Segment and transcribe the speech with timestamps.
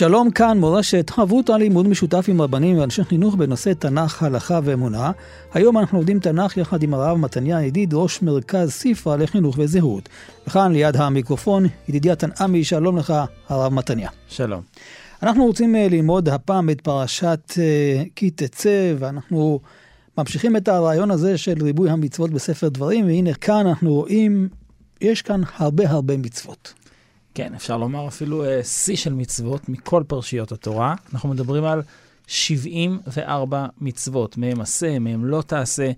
[0.00, 5.10] שלום כאן מורשת, חברות על לימוד משותף עם רבנים ואנשי חינוך בנושא תנ"ך, הלכה ואמונה.
[5.54, 10.08] היום אנחנו לומדים תנ"ך יחד עם הרב מתניה ידיד, ראש מרכז ספרה לחינוך וזהות.
[10.46, 13.14] וכאן ליד המיקרופון, ידידיה תנעמי, שלום לך,
[13.48, 14.10] הרב מתניה.
[14.28, 14.62] שלום.
[15.22, 19.60] אנחנו רוצים אה, ללמוד הפעם את פרשת אה, כי תצא, ואנחנו
[20.18, 24.48] ממשיכים את הרעיון הזה של ריבוי המצוות בספר דברים, והנה כאן אנחנו רואים,
[25.00, 26.79] יש כאן הרבה הרבה מצוות.
[27.34, 30.94] כן, אפשר לומר אפילו אה, שיא של מצוות מכל פרשיות התורה.
[31.14, 31.82] אנחנו מדברים על
[32.26, 35.90] 74 מצוות, מהם עשה, מהם לא תעשה,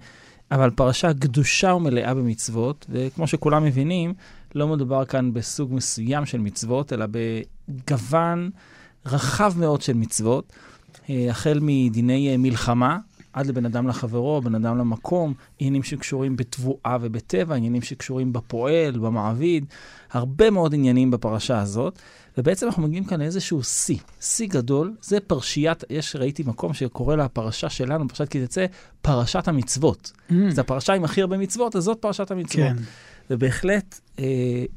[0.50, 4.14] אבל פרשה גדושה ומלאה במצוות, וכמו שכולם מבינים,
[4.55, 8.50] לא מדובר כאן בסוג מסוים של מצוות, אלא בגוון
[9.06, 10.52] רחב מאוד של מצוות,
[10.94, 12.98] uh, החל מדיני uh, מלחמה,
[13.33, 19.64] עד לבן אדם לחברו, בן אדם למקום, עניינים שקשורים בתבואה ובטבע, עניינים שקשורים בפועל, במעביד,
[20.12, 21.98] הרבה מאוד עניינים בפרשה הזאת,
[22.39, 27.24] ובעצם אנחנו מגיעים כאן לאיזשהו שיא, שיא גדול, זה פרשיית, יש, ראיתי מקום שקורא לה
[27.24, 28.66] הפרשה שלנו, פרשת כי תצא,
[29.02, 30.12] פרשת המצוות.
[30.30, 30.34] Mm.
[30.48, 32.67] זו הפרשה עם הכי הרבה מצוות, אז זאת פרשת המצוות.
[32.67, 32.77] כן.
[33.30, 34.24] ובהחלט אה,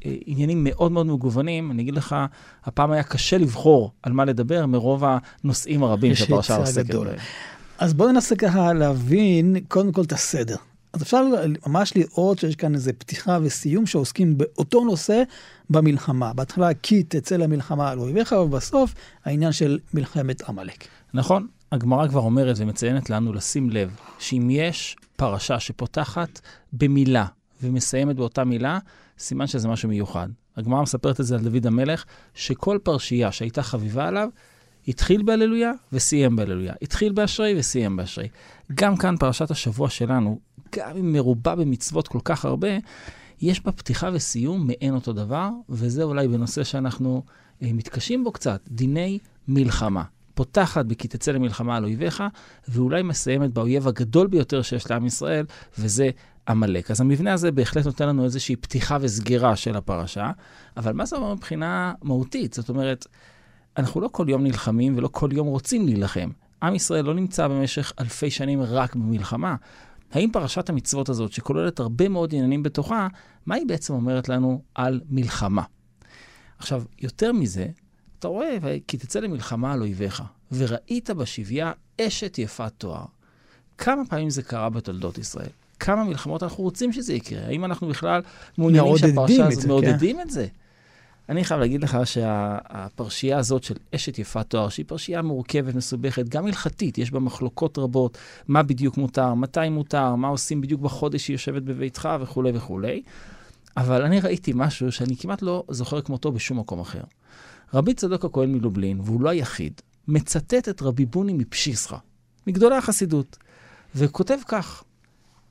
[0.06, 1.70] אה, עניינים מאוד מאוד מגוונים.
[1.70, 2.16] אני אגיד לך,
[2.64, 7.16] הפעם היה קשה לבחור על מה לדבר מרוב הנושאים הרבים שהפרשה עוסקת בהם.
[7.78, 10.56] אז בואו ננסה ככה להבין קודם כל את הסדר.
[10.92, 11.22] אז אפשר
[11.66, 15.22] ממש לראות שיש כאן איזה פתיחה וסיום שעוסקים באותו נושא
[15.70, 16.32] במלחמה.
[16.32, 20.84] בהתחלה כי תצא למלחמה על אויביך, ובסוף העניין של מלחמת עמלק.
[21.14, 26.40] נכון, הגמרא כבר אומרת ומציינת לנו לשים לב שאם יש פרשה שפותחת
[26.72, 27.26] במילה
[27.62, 28.78] ומסיימת באותה מילה,
[29.18, 30.28] סימן שזה משהו מיוחד.
[30.56, 32.04] הגמרא מספרת את זה על דוד המלך,
[32.34, 34.28] שכל פרשייה שהייתה חביבה עליו,
[34.88, 36.74] התחיל בהללויה וסיים בהללויה.
[36.82, 38.28] התחיל באשרי וסיים באשרי.
[38.74, 40.38] גם כאן פרשת השבוע שלנו,
[40.76, 42.68] גם אם מרובה במצוות כל כך הרבה,
[43.40, 47.22] יש בה פתיחה וסיום מעין אותו דבר, וזה אולי בנושא שאנחנו
[47.62, 50.02] אה, מתקשים בו קצת, דיני מלחמה.
[50.34, 52.22] פותחת בכי תצא למלחמה על אויביך,
[52.68, 55.46] ואולי מסיימת באויב הגדול ביותר שיש לעם ישראל,
[55.78, 56.10] וזה
[56.48, 56.90] עמלק.
[56.90, 60.30] אז המבנה הזה בהחלט נותן לנו איזושהי פתיחה וסגירה של הפרשה,
[60.76, 62.52] אבל מה זה אומר מבחינה מהותית?
[62.52, 63.06] זאת אומרת,
[63.78, 66.30] אנחנו לא כל יום נלחמים ולא כל יום רוצים להילחם.
[66.62, 69.56] עם ישראל לא נמצא במשך אלפי שנים רק במלחמה.
[70.12, 73.08] האם פרשת המצוות הזאת, שכוללת הרבה מאוד עניינים בתוכה,
[73.46, 75.62] מה היא בעצם אומרת לנו על מלחמה?
[76.58, 77.66] עכשיו, יותר מזה,
[78.18, 80.22] אתה רואה, כי תצא למלחמה על אויביך,
[80.52, 83.04] וראית בשביה אשת יפת תואר.
[83.78, 85.48] כמה פעמים זה קרה בתולדות ישראל?
[85.80, 87.46] כמה מלחמות אנחנו רוצים שזה יקרה?
[87.46, 88.22] האם אנחנו בכלל
[88.58, 90.22] מעוניינים שהפרשה הזאת מעודדים כן.
[90.22, 90.46] את זה?
[91.28, 96.46] אני חייב להגיד לך שהפרשייה הזאת של אשת יפת תואר, שהיא פרשייה מורכבת, מסובכת, גם
[96.46, 101.34] הלכתית, יש בה מחלוקות רבות, מה בדיוק מותר, מתי מותר, מה עושים בדיוק בחודש שהיא
[101.34, 103.02] יושבת בביתך וכולי וכולי.
[103.76, 107.02] אבל אני ראיתי משהו שאני כמעט לא זוכר כמותו בשום מקום אחר.
[107.74, 111.98] רבי צדוק הכהן מלובלין, והוא לא היחיד, מצטט את רבי בוני מפשיסחה,
[112.46, 113.36] מגדולי החסידות,
[113.94, 114.84] וכותב כך: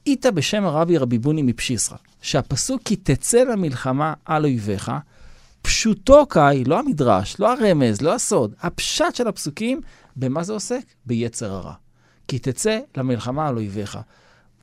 [0.05, 4.91] איתה בשם הרבי רבי בוני מפשיסחה, שהפסוק כי תצא למלחמה על אויביך,
[5.65, 9.81] פשוטו קאי, לא המדרש, לא הרמז, לא הסוד, הפשט של הפסוקים,
[10.15, 10.81] במה זה עוסק?
[11.05, 11.73] ביצר הרע.
[12.27, 13.99] כי תצא למלחמה על אויביך.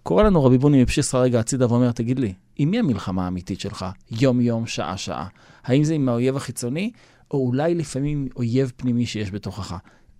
[0.02, 3.86] קורא לנו רבי בוני מפשיסחה רגע הצידה ואומר, תגיד לי, עם מי המלחמה האמיתית שלך?
[4.10, 5.26] יום-יום, שעה-שעה.
[5.64, 6.90] האם זה עם האויב החיצוני,
[7.30, 9.76] או אולי לפעמים אויב פנימי שיש בתוכך?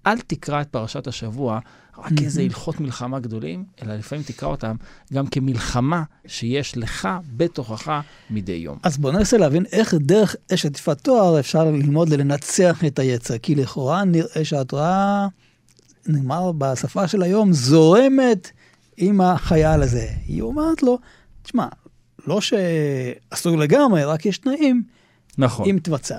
[0.07, 1.59] אל תקרא את פרשת השבוע
[1.99, 4.77] רק כאיזה הלכות מלחמה גדולים, אלא לפעמים תקרא אותם
[5.13, 8.79] גם כמלחמה שיש לך בתוכך מדי יום.
[8.83, 13.55] אז בוא ננסה להבין איך דרך אשת יפת תואר אפשר ללמוד לנצח את היצר, כי
[13.55, 15.29] לכאורה נראה שהתורה,
[16.07, 18.51] נאמר בשפה של היום, זורמת
[18.97, 20.09] עם החייל הזה.
[20.27, 20.99] היא אומרת לו,
[21.43, 21.67] תשמע,
[22.27, 24.83] לא שאסור לגמרי, רק יש תנאים,
[25.39, 25.69] נכון.
[25.69, 26.17] אם תבצע.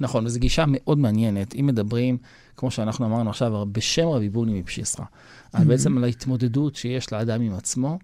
[0.00, 1.54] נכון, וזו גישה מאוד מעניינת.
[1.54, 2.18] אם מדברים
[2.56, 5.64] כמו שאנחנו אמרנו עכשיו, בשם רבי בוני מפשיסחה, mm-hmm.
[5.64, 7.98] בעצם על ההתמודדות שיש לאדם עם עצמו,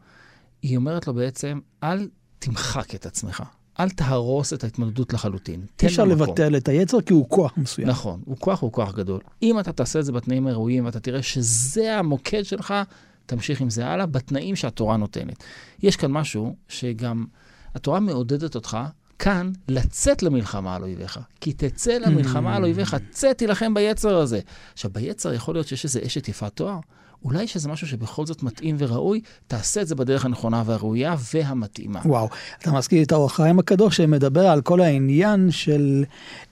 [0.63, 2.09] היא אומרת לו בעצם, אל
[2.39, 3.43] תמחק את עצמך.
[3.81, 5.67] אל תהרוס את ההתמודדות לחלוטין.
[5.83, 7.89] אי אפשר לבטל את היצר כי הוא כוח מסוים.
[7.89, 9.21] נכון, הוא כוח, הוא כוח גדול.
[9.43, 12.75] אם אתה תעשה את זה בתנאים הראויים ואתה תראה שזה המוקד שלך,
[13.27, 15.45] תמשיך עם זה הלאה בתנאים שהתורה נותנת.
[15.83, 17.25] יש כאן משהו שגם
[17.75, 18.79] התורה מעודדת אותך
[19.23, 21.21] כאן, לצאת למלחמה על אויביך.
[21.41, 24.41] כי תצא למלחמה על אויביך, צא תילחם ביצר הזה.
[24.73, 26.79] עכשיו, ביצר יכול להיות שיש איזה אשת יפת תואר.
[27.25, 32.01] אולי יש איזה משהו שבכל זאת מתאים וראוי, תעשה את זה בדרך הנכונה והראויה והמתאימה.
[32.05, 32.29] וואו,
[32.59, 36.05] אתה מזכיר את האור החיים הקדוש שמדבר על כל העניין של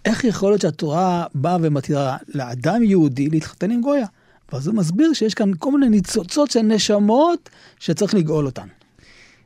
[0.05, 4.07] איך יכול להיות שהתורה באה ומתירה לאדם יהודי להתחתן עם גויה.
[4.53, 8.67] ואז הוא מסביר שיש כאן כל מיני ניצוצות של נשמות שצריך לגאול אותן.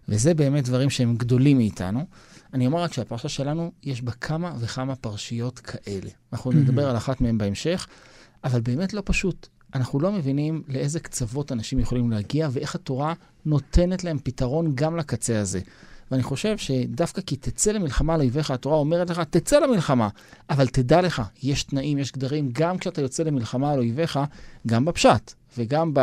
[0.08, 2.04] וזה באמת דברים שהם גדולים מאיתנו.
[2.54, 6.10] אני אומר רק שהפרשה שלנו, יש בה כמה וכמה פרשיות כאלה.
[6.32, 7.86] אנחנו נדבר על אחת מהן בהמשך,
[8.44, 9.48] אבל באמת לא פשוט.
[9.74, 13.14] אנחנו לא מבינים לאיזה קצוות אנשים יכולים להגיע ואיך התורה
[13.46, 15.60] נותנת להם פתרון גם לקצה הזה.
[16.10, 20.08] ואני חושב שדווקא כי תצא למלחמה על אויביך, התורה אומרת לך, תצא למלחמה,
[20.50, 24.18] אבל תדע לך, יש תנאים, יש גדרים, גם כשאתה יוצא למלחמה על אויביך,
[24.66, 25.94] גם בפשט, וגם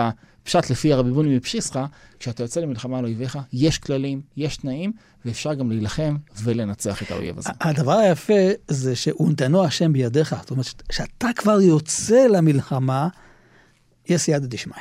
[0.43, 1.85] בפשט לפי הרבי בוני מפשיסחה,
[2.19, 4.91] כשאתה יוצא למלחמה על אויביך, יש כללים, יש תנאים,
[5.25, 7.49] ואפשר גם להילחם ולנצח את האויב הזה.
[7.61, 8.33] הדבר היפה
[8.67, 10.35] זה שהונתנו השם בידיך.
[10.41, 13.07] זאת אומרת, כשאתה כבר יוצא למלחמה,
[14.05, 14.75] יש סייעתא דשמיא.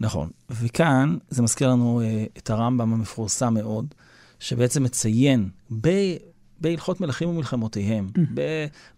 [0.00, 3.94] נכון, וכאן זה מזכיר לנו uh, את הרמב"ם המפורסם מאוד,
[4.40, 5.48] שבעצם מציין
[5.80, 5.88] ב...
[6.60, 8.20] בהלכות מלכים ומלחמותיהם, mm.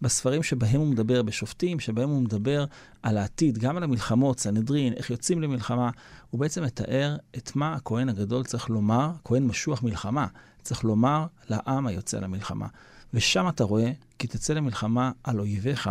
[0.02, 2.64] בספרים שבהם הוא מדבר, בשופטים, שבהם הוא מדבר
[3.02, 5.90] על העתיד, גם על המלחמות, סנהדרין, איך יוצאים למלחמה,
[6.30, 10.26] הוא בעצם מתאר את מה הכהן הגדול צריך לומר, כהן משוח מלחמה,
[10.62, 12.66] צריך לומר לעם היוצא למלחמה.
[13.14, 15.90] ושם אתה רואה, כי תצא למלחמה על אויביך,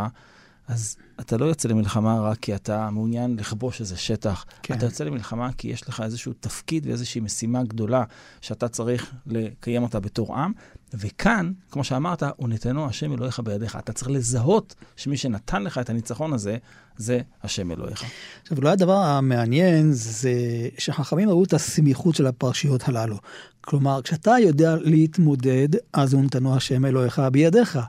[0.69, 4.45] אז אתה לא יוצא למלחמה רק כי אתה מעוניין לכבוש איזה שטח.
[4.63, 4.73] כן.
[4.73, 8.03] אתה יוצא למלחמה כי יש לך איזשהו תפקיד ואיזושהי משימה גדולה
[8.41, 10.51] שאתה צריך לקיים אותה בתור עם.
[10.93, 13.75] וכאן, כמו שאמרת, הוא נתנו השם אלוהיך בידיך.
[13.75, 16.57] אתה צריך לזהות שמי שנתן לך את הניצחון הזה,
[16.97, 18.03] זה השם אלוהיך.
[18.41, 20.33] עכשיו, אולי הדבר המעניין זה
[20.77, 23.17] שחכמים ראו את הסמיכות של הפרשיות הללו.
[23.61, 27.79] כלומר, כשאתה יודע להתמודד, אז הוא נתנו השם אלוהיך בידיך.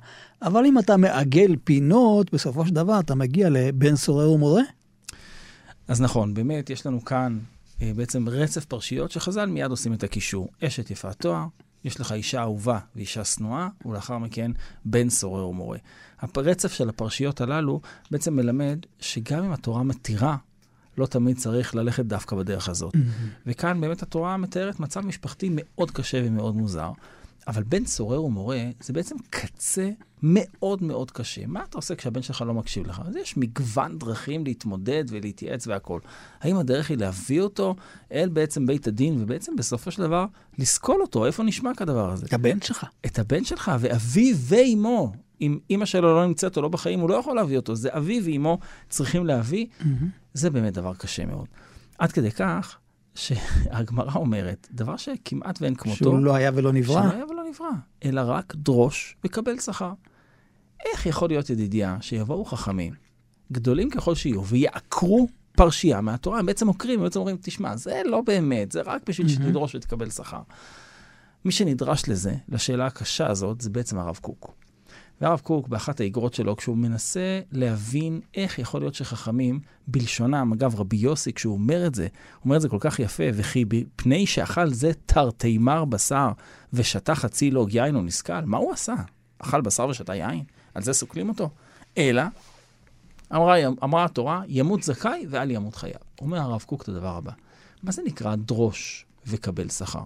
[0.42, 4.62] אבל אם אתה מעגל פינות, בסופו של דבר אתה מגיע לבן סורר ומורה.
[5.88, 7.38] אז נכון, באמת, יש לנו כאן
[7.82, 10.48] אה, בעצם רצף פרשיות שחז"ל מיד עושים את הקישור.
[10.64, 11.44] אשת יפת תואר,
[11.84, 14.50] יש לך אישה אהובה ואישה שנואה, ולאחר מכן
[14.84, 15.78] בן סורר ומורה.
[16.20, 20.36] הרצף של הפרשיות הללו בעצם מלמד שגם אם התורה מתירה,
[20.98, 22.94] לא תמיד צריך ללכת דווקא בדרך הזאת.
[22.94, 22.98] Mm-hmm.
[23.46, 26.90] וכאן באמת התורה מתארת מצב משפחתי מאוד קשה ומאוד מוזר.
[27.48, 29.90] אבל בן סורר ומורה זה בעצם קצה
[30.22, 31.46] מאוד מאוד קשה.
[31.46, 33.02] מה אתה עושה כשהבן שלך לא מקשיב לך?
[33.06, 36.00] אז יש מגוון דרכים להתמודד ולהתייעץ והכול.
[36.40, 37.76] האם הדרך היא להביא אותו
[38.12, 40.26] אל בעצם בית הדין, ובעצם בסופו של דבר
[40.58, 41.26] לסקול אותו?
[41.26, 42.26] איפה נשמע כדבר הזה?
[42.26, 42.86] את הבן שלך.
[43.06, 45.12] את הבן שלך, ואביו ואימו.
[45.40, 47.74] אם אימא שלו לא נמצאת או לא בחיים, הוא לא יכול להביא אותו.
[47.74, 48.58] זה אביו ואימו
[48.88, 49.66] צריכים להביא.
[49.66, 49.84] Mm-hmm.
[50.34, 51.46] זה באמת דבר קשה מאוד.
[51.98, 52.78] עד כדי כך
[53.14, 55.96] שהגמרא אומרת, דבר שכמעט ואין כמותו.
[55.96, 57.00] שהוא לא היה ולא נברא.
[57.02, 57.70] שהוא לא היה ולא נברא,
[58.04, 59.92] אלא רק דרוש וקבל שכר.
[60.86, 62.94] איך יכול להיות, ידידיה, שיבואו חכמים,
[63.52, 66.38] גדולים ככל שיהיו, ויעקרו פרשייה מהתורה?
[66.38, 70.10] הם בעצם עוקרים, הם בעצם אומרים, תשמע, זה לא באמת, זה רק בשביל שתדרוש ותקבל
[70.10, 70.42] שכר.
[71.44, 74.54] מי שנדרש לזה, לשאלה הקשה הזאת, זה בעצם הרב קוק.
[75.20, 80.96] והרב קוק, באחת האיגרות שלו, כשהוא מנסה להבין איך יכול להיות שחכמים, בלשונם, אגב, רבי
[80.96, 84.68] יוסי, כשהוא אומר את זה, הוא אומר את זה כל כך יפה, וכי בפני שאכל
[84.68, 86.28] זה תרתי מר בשר,
[86.72, 88.94] ושתה חצי לוג יין או נסכל, מה הוא עשה?
[89.38, 90.44] אכל בשר ושתה יין?
[90.74, 91.50] על זה סוקלים אותו?
[91.98, 92.22] אלא,
[93.34, 95.94] אמרה, אמרה התורה, ימות זכאי ואל ימות חייו.
[96.20, 97.32] אומר הרב קוק את הדבר הבא,
[97.82, 100.02] מה זה נקרא דרוש וקבל שכר?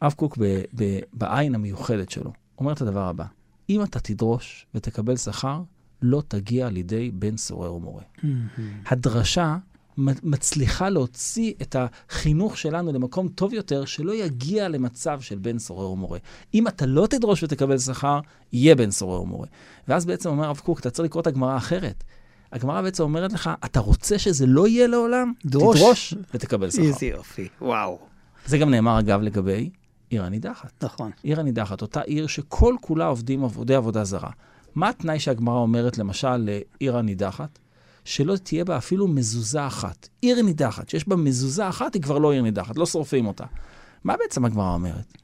[0.00, 3.24] הרב קוק ב, ב, בעין המיוחדת שלו אומר את הדבר הבא,
[3.70, 5.62] אם אתה תדרוש ותקבל שכר,
[6.02, 8.02] לא תגיע לידי בן סורר ומורה.
[8.86, 9.56] הדרשה
[9.98, 16.18] מצליחה להוציא את החינוך שלנו למקום טוב יותר, שלא יגיע למצב של בן סורר ומורה.
[16.54, 18.20] אם אתה לא תדרוש ותקבל שכר,
[18.52, 19.46] יהיה בן סורר ומורה.
[19.88, 22.04] ואז בעצם אומר הרב קוק, אתה צריך לקרוא את הגמרא אחרת.
[22.52, 25.32] הגמרא בעצם אומרת לך, אתה רוצה שזה לא יהיה לעולם?
[25.46, 25.76] דרוש.
[25.76, 26.82] תדרוש ותקבל שכר.
[26.82, 27.98] איזה יופי, וואו.
[28.46, 29.70] זה גם נאמר, אגב, לגבי
[30.10, 30.84] עיר הנידחת.
[30.84, 31.10] נכון.
[31.22, 34.30] עיר הנידחת, אותה עיר שכל כולה עובדים עבודי עבודה זרה.
[34.74, 37.58] מה התנאי שהגמרא אומרת, למשל, לעיר הנידחת?
[38.04, 40.08] שלא תהיה בה אפילו מזוזה אחת.
[40.20, 43.44] עיר נידחת, שיש בה מזוזה אחת, היא כבר לא עיר נידחת, לא שורפים אותה.
[44.04, 45.18] מה בעצם הגמרא אומרת?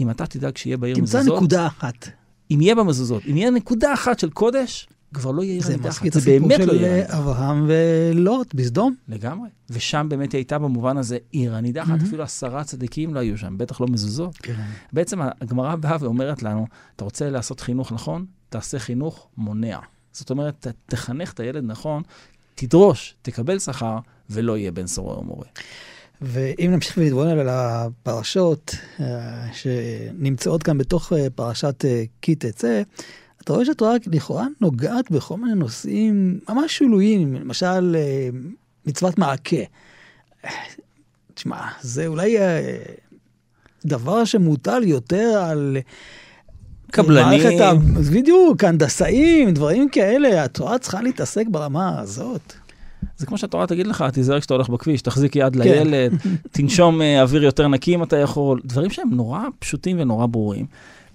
[0.00, 1.22] אם אתה תדאג שיהיה בעיר מזוזות...
[1.22, 2.08] תמצא נקודה אחת.
[2.50, 5.82] אם יהיה בה מזוזות, אם יהיה נקודה אחת של קודש, כבר לא יהיה עיר הנידחת.
[5.82, 8.94] זה מזכיר את הסיפור של אה, אברהם ולוט בסדום.
[9.08, 9.48] לגמרי.
[9.70, 12.06] ושם באמת היא הייתה במובן הזה עיר הנידחת, mm-hmm.
[12.06, 14.36] אפילו עשרה צדיקים לא היו שם, בטח לא מזוזות.
[14.36, 14.62] כן.
[14.92, 16.66] בעצם הגמרא באה ואומרת לנו,
[16.96, 18.26] אתה רוצה לעשות חינוך נכון?
[18.48, 19.78] תעשה חינוך מונע.
[20.12, 22.02] זאת אומרת, תחנך את הילד נכון,
[22.54, 23.98] תדרוש, תקבל שכר,
[24.30, 25.46] ולא יהיה בן סורר ומורה.
[26.20, 31.84] ואם נמשיך ולהתבונן על הפרשות אה, שנמצאות כאן בתוך אה, פרשת
[32.22, 32.82] כי תצא,
[33.44, 37.96] אתה רואה שהתורה לכאורה נוגעת בכל מיני נושאים ממש שוליים, למשל
[38.86, 39.56] מצוות מעקה.
[41.34, 42.36] תשמע, זה אולי
[43.84, 45.76] דבר שמוטל יותר על...
[46.92, 47.60] קבלנים.
[47.60, 47.74] ה...
[48.12, 52.52] בדיוק, הנדסאים, דברים כאלה, התורה צריכה להתעסק ברמה הזאת.
[53.16, 55.58] זה כמו שהתורה תגיד לך, תיזהר כשאתה הולך בכביש, תחזיק יד כן.
[55.58, 56.12] לילד,
[56.52, 60.66] תנשום אה, אוויר יותר נקי אם אתה יכול, דברים שהם נורא פשוטים ונורא ברורים.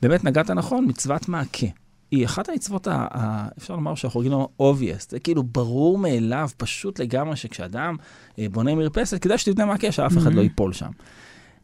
[0.01, 1.67] באמת נגעת נכון, מצוות מעקה.
[2.11, 6.49] היא אחת המצוות, ה, ה, אפשר לומר שאנחנו רגילים לומר obvious, זה כאילו ברור מאליו,
[6.57, 7.95] פשוט לגמרי, שכשאדם
[8.39, 10.91] אה, בונה מרפסת, כדאי שתבנה מעקה, שאף אחד לא ייפול שם.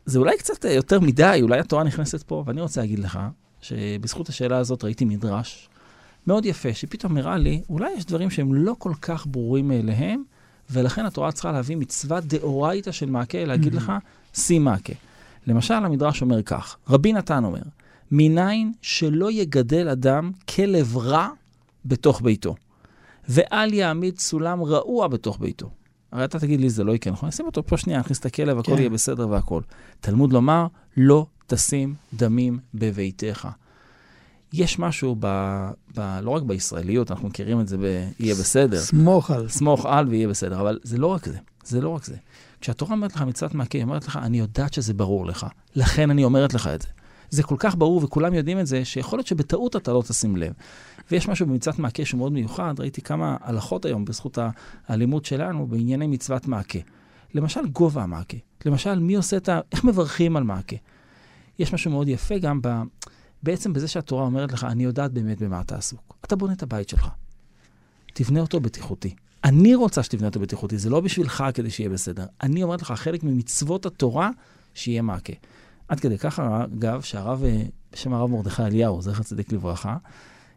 [0.06, 3.20] זה אולי קצת אה, יותר מדי, אולי התורה נכנסת פה, ואני רוצה להגיד לך,
[3.62, 5.70] שבזכות השאלה הזאת ראיתי מדרש
[6.28, 10.24] מאוד יפה, שפתאום נראה לי, אולי יש דברים שהם לא כל כך ברורים מאליהם,
[10.70, 13.78] ולכן התורה צריכה להביא מצווה דאורייתא של מעקה, להגיד mm-hmm.
[13.78, 13.92] לך,
[14.34, 14.94] שים מעקה.
[15.48, 17.62] למשל, המדרש אומר כך, רבי נתן אומר,
[18.12, 21.28] מניין שלא יגדל אדם כלב רע
[21.86, 22.56] בתוך ביתו,
[23.30, 25.70] ואל יעמיד סולם רעוע בתוך ביתו.
[26.12, 27.30] הרי אתה תגיד לי, זה לא יקרה, נכון?
[27.30, 28.78] נשים אותו פה שנייה, נכניס את הכלב, הכל כן.
[28.78, 29.62] יהיה בסדר והכל.
[30.00, 30.68] תלמוד לומר,
[30.98, 33.48] לא תשים דמים בביתך.
[34.54, 35.28] יש משהו, ב,
[35.98, 38.80] ב, לא רק בישראליות, אנחנו מכירים את זה ב"יהיה בסדר".
[38.80, 39.50] סמוך על.
[39.50, 42.16] סמוך על ויהיה בסדר, אבל זה לא רק זה, זה לא רק זה.
[42.62, 46.24] כשהתורה אומרת לך מצוות מעקה, היא אומרת לך, אני יודעת שזה ברור לך, לכן אני
[46.24, 46.88] אומרת לך את זה.
[47.34, 50.54] זה כל כך ברור וכולם יודעים את זה, שיכול להיות שבטעות אתה לא תשים לב.
[51.12, 54.38] ויש משהו במצוות מעקה שהוא מאוד מיוחד, ראיתי כמה הלכות היום בזכות
[54.88, 56.80] הלימוד שלנו בענייני מצוות מעקה.
[57.34, 58.38] למשל, גובה המעקה.
[58.66, 59.60] למשל, מי עושה את ה...
[59.72, 60.76] איך מברכים על מעקה?
[61.60, 62.82] יש משהו מאוד יפה גם ב...
[63.44, 66.18] בעצם בזה שהתורה אומרת לך, אני יודעת באמת במה אתה עסוק.
[66.26, 67.08] אתה בונה את הבית שלך.
[68.14, 69.16] תבנה אותו בטיחותי.
[69.44, 72.26] אני רוצה שתבנה אותו בטיחותי, זה לא בשבילך כדי שיהיה בסדר.
[72.44, 74.30] אני אומרת לך, חלק ממצוות התורה,
[74.74, 75.34] שיהיה מעקה.
[75.88, 77.64] עד כדי ככה, אגב, שהרב, אה,
[77.94, 79.98] בשם הרב מרדכי אליהו, זכר צדיק לברכה,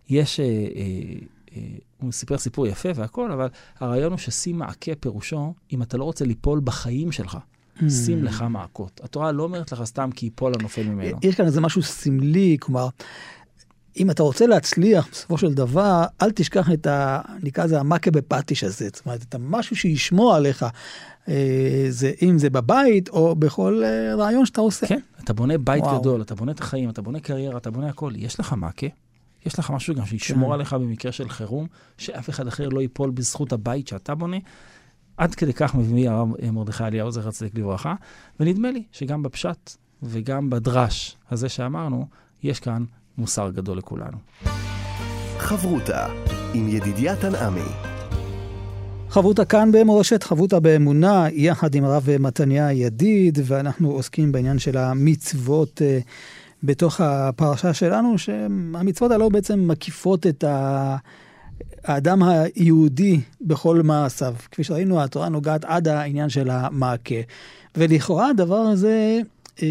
[0.08, 0.50] יש, אה, אה,
[1.56, 1.62] אה,
[2.00, 3.48] הוא סיפר סיפור יפה והכל, אבל
[3.80, 7.38] הרעיון הוא ששים מעקה פירושו, אם אתה לא רוצה ליפול בחיים שלך.
[7.76, 7.90] Mm.
[7.90, 9.00] שים לך מעקות.
[9.04, 11.18] התורה לא אומרת לך סתם כי יפול הנופל ממנו.
[11.22, 12.88] יש כאן איזה משהו סמלי, כלומר,
[13.96, 17.20] אם אתה רוצה להצליח בסופו של דבר, אל תשכח את ה...
[17.42, 18.88] נקרא לזה המכה בפטיש הזה.
[18.92, 20.66] זאת אומרת, את המשהו שישמור עליך.
[21.28, 24.86] אה, זה, אם זה בבית או בכל אה, רעיון שאתה עושה.
[24.86, 26.00] כן, אתה בונה בית וואו.
[26.00, 28.12] גדול, אתה בונה את החיים, אתה בונה קריירה, אתה בונה הכל.
[28.16, 28.86] יש לך מכה,
[29.46, 30.54] יש לך משהו גם שישמור כן.
[30.54, 31.66] עליך במקרה של חירום,
[31.98, 34.36] שאף אחד אחר לא ייפול בזכות הבית שאתה בונה.
[35.16, 37.94] עד כדי כך מביא הרב מרדכי אליהו, זכר צדיק לברכה,
[38.40, 42.06] ונדמה לי שגם בפשט וגם בדרש הזה שאמרנו,
[42.42, 42.84] יש כאן
[43.18, 44.18] מוסר גדול לכולנו.
[45.38, 46.06] חברותה
[46.54, 47.60] עם ידידיה תנעמי.
[49.08, 55.80] חברותה כאן במורשת, חברותה באמונה, יחד עם הרב מתניה ידיד, ואנחנו עוסקים בעניין של המצוות
[55.80, 56.04] uh,
[56.62, 60.96] בתוך הפרשה שלנו, שהמצוות הללו בעצם מקיפות את ה...
[61.84, 64.34] האדם היהודי בכל מעשיו.
[64.50, 67.14] כפי שראינו, התורה נוגעת עד העניין של המעקה.
[67.76, 69.20] ולכאורה הדבר הזה
[69.62, 69.68] אה,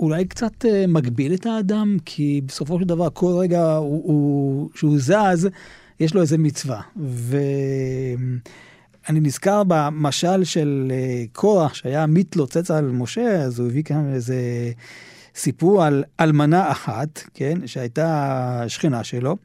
[0.00, 4.98] אולי קצת אה, מגביל את האדם, כי בסופו של דבר כל רגע הוא, הוא, שהוא
[4.98, 5.48] זז,
[6.00, 6.80] יש לו איזה מצווה.
[6.96, 7.40] ואני
[9.20, 14.36] נזכר במשל של אה, קורח, שהיה מתלוצץ על משה, אז הוא הביא כאן איזה...
[15.36, 19.36] סיפרו על אלמנה אחת, כן, שהייתה שכנה שלו,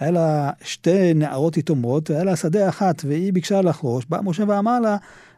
[0.00, 4.80] היה לה שתי נערות יתומות, והיה לה שדה אחת, והיא ביקשה לחרוש, בא משה ואמר
[4.80, 4.96] לה,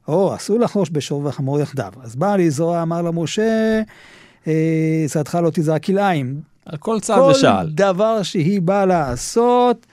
[0.08, 1.92] או, אסור לחרוש בשור וחמור יחדיו.
[2.02, 3.82] אז בא לזרוע, אמר לה משה,
[5.08, 6.40] שדך לא תזרע כלאיים.
[6.66, 7.66] על כל צעד ושאל.
[7.66, 9.86] כל דבר שהיא באה לעשות,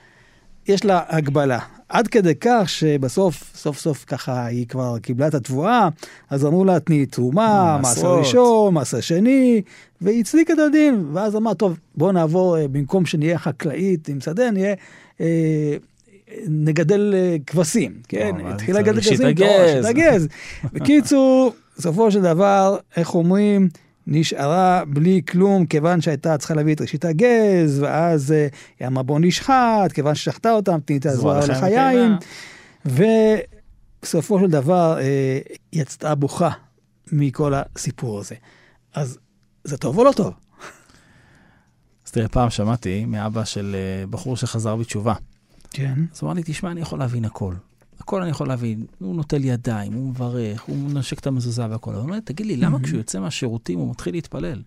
[0.68, 1.58] יש לה הגבלה.
[1.88, 5.88] עד כדי כך שבסוף, סוף סוף ככה היא כבר קיבלה את התבואה,
[6.30, 9.62] אז אמרו לה, תני תרומה, מעשר ראשון, מעשר שני,
[10.00, 11.04] והיא הצדיקה את הדין.
[11.12, 14.74] ואז אמרה, טוב, בואו נעבור, אה, במקום שנהיה חקלאית עם שדה, נהיה...
[15.20, 15.76] אה,
[16.46, 18.34] נגדל אה, כבשים, כן?
[18.44, 20.28] התחילה לגדל כבשים, שיתגז.
[20.72, 23.68] בקיצור, בסופו של דבר, איך אומרים,
[24.06, 28.34] נשארה בלי כלום, כיוון שהייתה צריכה להביא את ראשית הגז, ואז
[28.80, 32.16] היא אמרה בוא נשחט, כיוון ששחטה אותם, את הזרוע לחיים.
[32.86, 35.38] ובסופו של דבר אה,
[35.72, 36.50] יצאה בוכה
[37.12, 38.34] מכל הסיפור הזה.
[38.94, 39.18] אז
[39.64, 40.34] זה טוב או לא טוב?
[42.06, 45.14] אז תראה, פעם שמעתי מאבא של אה, בחור שחזר בתשובה.
[45.70, 45.94] כן.
[46.12, 47.54] אז הוא אמר לי, תשמע, אני יכול להבין הכל.
[48.00, 51.94] הכל אני יכול להבין, הוא נוטל ידיים, הוא מברך, הוא מנשק את המזוזה והכל.
[51.94, 54.62] הוא אומר, תגיד לי, למה כשהוא יוצא מהשירותים הוא מתחיל להתפלל?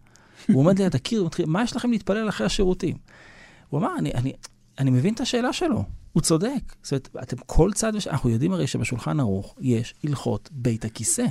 [0.47, 2.97] הוא עומד ליד הקיר, הוא מתחיל, מה יש לכם להתפלל אחרי השירותים?
[3.69, 4.33] הוא אמר, אני, אני,
[4.79, 5.83] אני מבין את השאלה שלו.
[6.13, 6.75] הוא צודק.
[6.83, 8.07] זאת אומרת, אתם כל צד, וש...
[8.07, 11.25] אנחנו יודעים הרי שבשולחן ערוך יש הלכות בית הכיסא,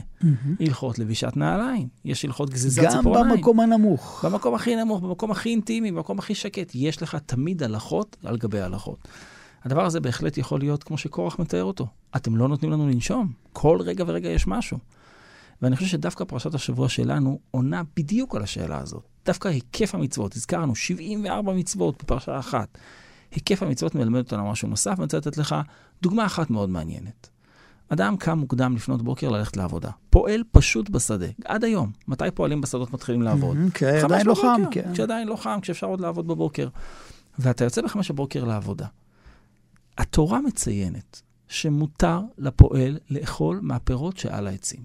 [0.60, 3.36] הלכות לבישת נעליים, יש הלכות גזיזת גם ציפורניים.
[3.36, 4.24] במקום הנמוך.
[4.24, 8.60] במקום הכי נמוך, במקום הכי אינטימי, במקום הכי שקט, יש לך תמיד הלכות על גבי
[8.60, 9.08] הלכות.
[9.64, 11.86] הדבר הזה בהחלט יכול להיות כמו שקורח מתאר אותו.
[12.16, 13.32] אתם לא נותנים לנו לנשום.
[13.52, 14.78] כל רגע ורגע יש משהו.
[15.62, 19.02] ואני חושב שדווקא פרשת השבוע שלנו עונה בדיוק על השאלה הזאת.
[19.24, 22.78] דווקא היקף המצוות, הזכרנו 74 מצוות בפרשה אחת.
[23.30, 25.56] היקף המצוות מלמד אותנו משהו נוסף, ואני רוצה לתת לך
[26.02, 27.28] דוגמה אחת מאוד מעניינת.
[27.88, 29.90] אדם קם מוקדם לפנות בוקר ללכת לעבודה.
[30.10, 31.90] פועל פשוט בשדה, עד היום.
[32.08, 33.56] מתי פועלים בשדות מתחילים לעבוד?
[33.56, 34.92] Mhm, כי חמש עדיין לא חם, כן.
[34.92, 36.68] כשעדיין לא חם, כשאפשר עוד לעבוד בבוקר.
[37.38, 38.86] ואתה יוצא בחמש בבוקר לעבודה.
[39.98, 44.80] התורה מציינת שמותר לפועל לאכול מהפירות שעל העצים.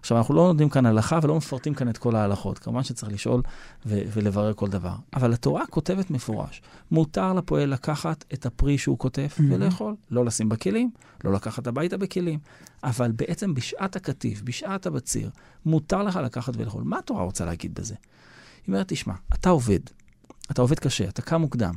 [0.00, 2.58] עכשיו, אנחנו לא נותנים כאן הלכה ולא מפרטים כאן את כל ההלכות.
[2.58, 3.42] כמובן שצריך לשאול
[3.86, 4.94] ו- ולברר כל דבר.
[5.14, 9.42] אבל התורה כותבת מפורש, מותר לפועל לקחת את הפרי שהוא כותב Mhm.
[9.50, 9.94] ולאכול.
[10.10, 10.90] לא לשים בכלים,
[11.24, 12.38] לא לקחת הביתה בכלים.
[12.84, 15.30] אבל בעצם בשעת הקטיף, בשעת הבציר,
[15.66, 16.82] מותר לך לקחת ולאכול.
[16.82, 17.94] מה התורה רוצה להגיד בזה?
[18.66, 19.80] היא אומרת, תשמע, אתה עובד,
[20.50, 21.74] אתה עובד קשה, אתה קם מוקדם.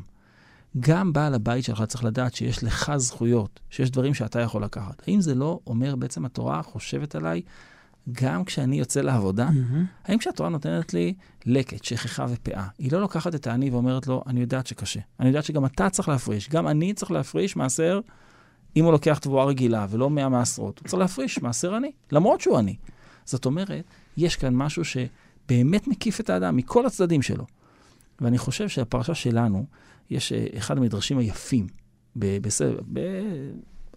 [0.80, 5.02] גם בעל הבית שלך צריך לדעת שיש לך זכויות, שיש דברים שאתה יכול לקחת.
[5.08, 7.42] האם זה לא אומר, בעצם התורה חושבת עליי,
[8.12, 9.86] גם כשאני יוצא לעבודה, מהמם.
[10.04, 11.14] האם כשהתורה נותנת לי
[11.46, 15.00] לקט, שכחה ופאה, היא לא לוקחת את העני ואומרת לו, אני יודעת שקשה.
[15.20, 18.00] אני יודעת שגם אתה צריך להפריש, גם אני צריך להפריש מעשר,
[18.76, 22.58] אם הוא לוקח תבואה רגילה ולא מאה מעשרות, הוא צריך להפריש מעשר עני, למרות שהוא
[22.58, 22.76] עני.
[23.26, 23.86] זאת אומרת,
[24.18, 27.46] יש כאן משהו שבאמת מקיף את האדם, מכל הצדדים שלו.
[28.22, 29.66] ואני חושב שהפרשה שלנו,
[30.10, 31.68] יש אה, אחד המדרשים היפים,
[32.16, 32.62] ב- בס...
[32.94, 33.00] ב...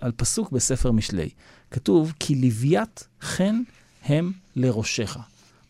[0.00, 1.28] על פסוק בספר משלי.
[1.70, 3.62] כתוב, כי לוויית חן
[4.04, 5.18] הם לראשך.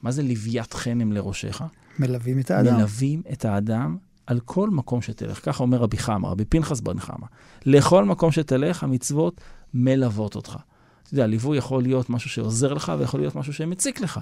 [0.03, 1.63] מה זה לוויית חן הם לראשך?
[1.99, 2.77] מלווים את האדם.
[2.77, 3.97] מלווים את האדם
[4.27, 5.45] על כל מקום שתלך.
[5.45, 7.27] ככה אומר רבי חמא, רבי פנחס בן חמא.
[7.67, 9.41] לכל מקום שתלך, המצוות
[9.75, 10.57] מלוות אותך.
[11.03, 14.21] אתה יודע, ליווי יכול להיות משהו שעוזר לך ויכול להיות משהו שמציק לך.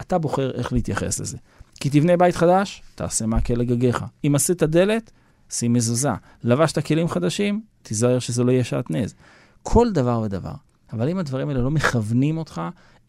[0.00, 1.36] אתה בוחר איך להתייחס לזה.
[1.80, 4.04] כי תבנה בית חדש, תעשה מעקה לגגיך.
[4.26, 5.10] אם עשית דלת,
[5.50, 6.10] שים מזוזה.
[6.44, 9.14] לבשת כלים חדשים, תיזהר שזה לא יהיה שעטנז.
[9.62, 10.54] כל דבר ודבר.
[10.92, 12.60] אבל אם הדברים האלה לא מכוונים אותך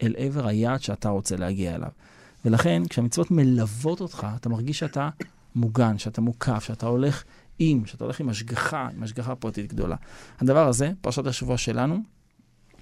[0.02, 1.90] אל עבר היעד שאתה רוצה להגיע אליו.
[2.44, 5.08] ולכן, כשהמצוות מלוות אותך, אתה מרגיש שאתה
[5.54, 7.24] מוגן, שאתה מוקף, שאתה הולך
[7.58, 9.96] עם, שאתה הולך עם השגחה, עם השגחה פרטית גדולה.
[10.40, 12.02] הדבר הזה, פרשת השבוע שלנו,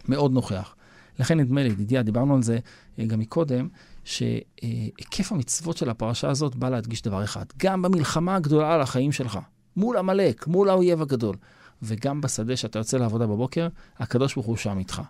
[0.08, 0.74] מאוד נוכח.
[1.18, 2.58] לכן נדמה לי, ידידיה, דיברנו על זה
[2.98, 3.68] אה, גם מקודם,
[4.04, 7.44] שהיקף המצוות של הפרשה הזאת בא להדגיש דבר אחד.
[7.56, 9.38] גם במלחמה הגדולה על החיים שלך,
[9.76, 11.36] מול עמלק, מול האויב הגדול,
[11.82, 15.02] וגם בשדה שאתה יוצא לעבודה בבוקר, הקדוש ברוך הוא שם איתך.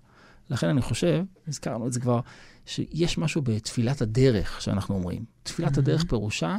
[0.50, 2.20] לכן אני חושב, הזכרנו את זה כבר,
[2.66, 5.24] שיש משהו בתפילת הדרך שאנחנו אומרים.
[5.42, 6.56] תפילת הדרך פירושה,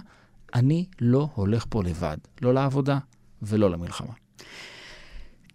[0.56, 3.00] אני לא הולך פה לבד, לא לעבודה
[3.42, 4.14] ולא למלחמה.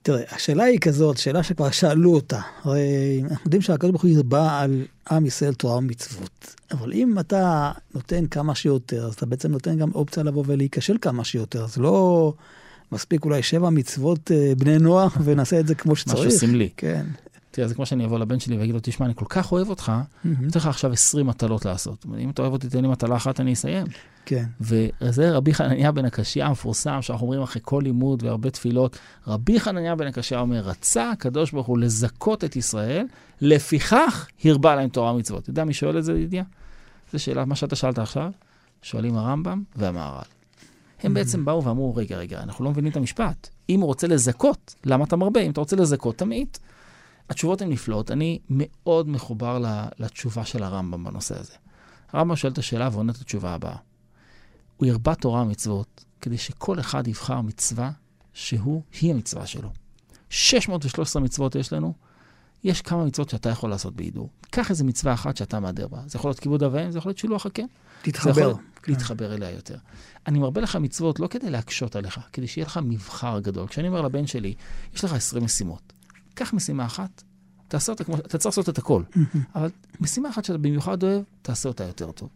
[0.03, 2.41] תראה, השאלה היא כזאת, שאלה שכבר שאלו אותה.
[2.63, 6.55] הרי אנחנו יודעים שהקדוש ברוך הוא ירבה על עם ישראל תורה ומצוות.
[6.71, 11.25] אבל אם אתה נותן כמה שיותר, אז אתה בעצם נותן גם אופציה לבוא ולהיכשל כמה
[11.25, 11.67] שיותר.
[11.67, 12.33] זה לא
[12.93, 16.27] מספיק אולי שבע מצוות אה, בני נוח ונעשה את זה כמו שצריך.
[16.27, 16.69] משהו סמלי.
[16.77, 17.07] כן.
[17.61, 19.93] תראה, זה כמו שאני אבוא לבן שלי ואגיד לו, תשמע, אני כל כך אוהב אותך,
[20.25, 22.07] אני אתן לך עכשיו 20 מטלות לעשות.
[22.19, 23.87] אם אתה אוהב אותי, תן לי מטלה אחת, אני אסיים.
[24.27, 24.45] כן.
[24.61, 29.95] וזה רבי חנניה בן הקשיא המפורסם, שאנחנו אומרים אחרי כל לימוד והרבה תפילות, רבי חנניה
[29.95, 33.07] בן הקשיא אומר, רצה הקדוש ברוך הוא לזכות את ישראל,
[33.41, 35.43] לפיכך הרבה להם תורה ומצוות.
[35.43, 36.45] אתה יודע מי שואל את זה, ידידיה?
[37.13, 38.31] זו שאלה, מה שאתה שאלת עכשיו,
[38.83, 40.23] שואלים הרמב"ם והמהר"ל.
[41.03, 43.49] הם בעצם באו ואמרו, רגע, רגע, אנחנו לא מבינים את המשפט.
[43.69, 45.41] אם הוא רוצה לזכות, למה אתה מרבה?
[45.41, 46.59] אם אתה רוצה לזכות, תמעיט.
[47.31, 48.11] התשובות הן נפלאות.
[48.11, 49.63] אני מאוד מחובר
[49.99, 51.53] לתשובה של הרמב"ם בנושא הזה.
[52.13, 53.77] הרמב"ם שואל את השאלה ועונה את התשובה הבאה.
[54.77, 57.91] הוא הרבה תורה ומצוות כדי שכל אחד יבחר מצווה
[58.33, 59.71] שהוא, היא המצווה שלו.
[60.31, 61.95] 613 מצוות יש לנו,
[62.65, 64.29] יש כמה מצוות שאתה יכול לעשות בהידור.
[64.51, 66.01] קח איזה מצווה אחת שאתה מהדר בה.
[66.07, 67.67] זה יכול להיות כיבוד אב ואם, זה יכול להיות שילוח הקן.
[68.03, 68.55] תתחבר.
[68.83, 68.93] כן.
[68.93, 69.77] להתחבר אליה יותר.
[70.27, 73.67] אני מרבה לך מצוות לא כדי להקשות עליך, כדי שיהיה לך מבחר גדול.
[73.67, 74.55] כשאני אומר לבן שלי,
[74.95, 75.93] יש לך 20 משימות,
[76.35, 77.23] קח משימה אחת,
[77.69, 79.03] תעשה אותה כמו, אתה צריך לעשות את הכל,
[79.55, 82.29] אבל משימה אחת שאתה במיוחד אוהב, תעשה אותה יותר טוב.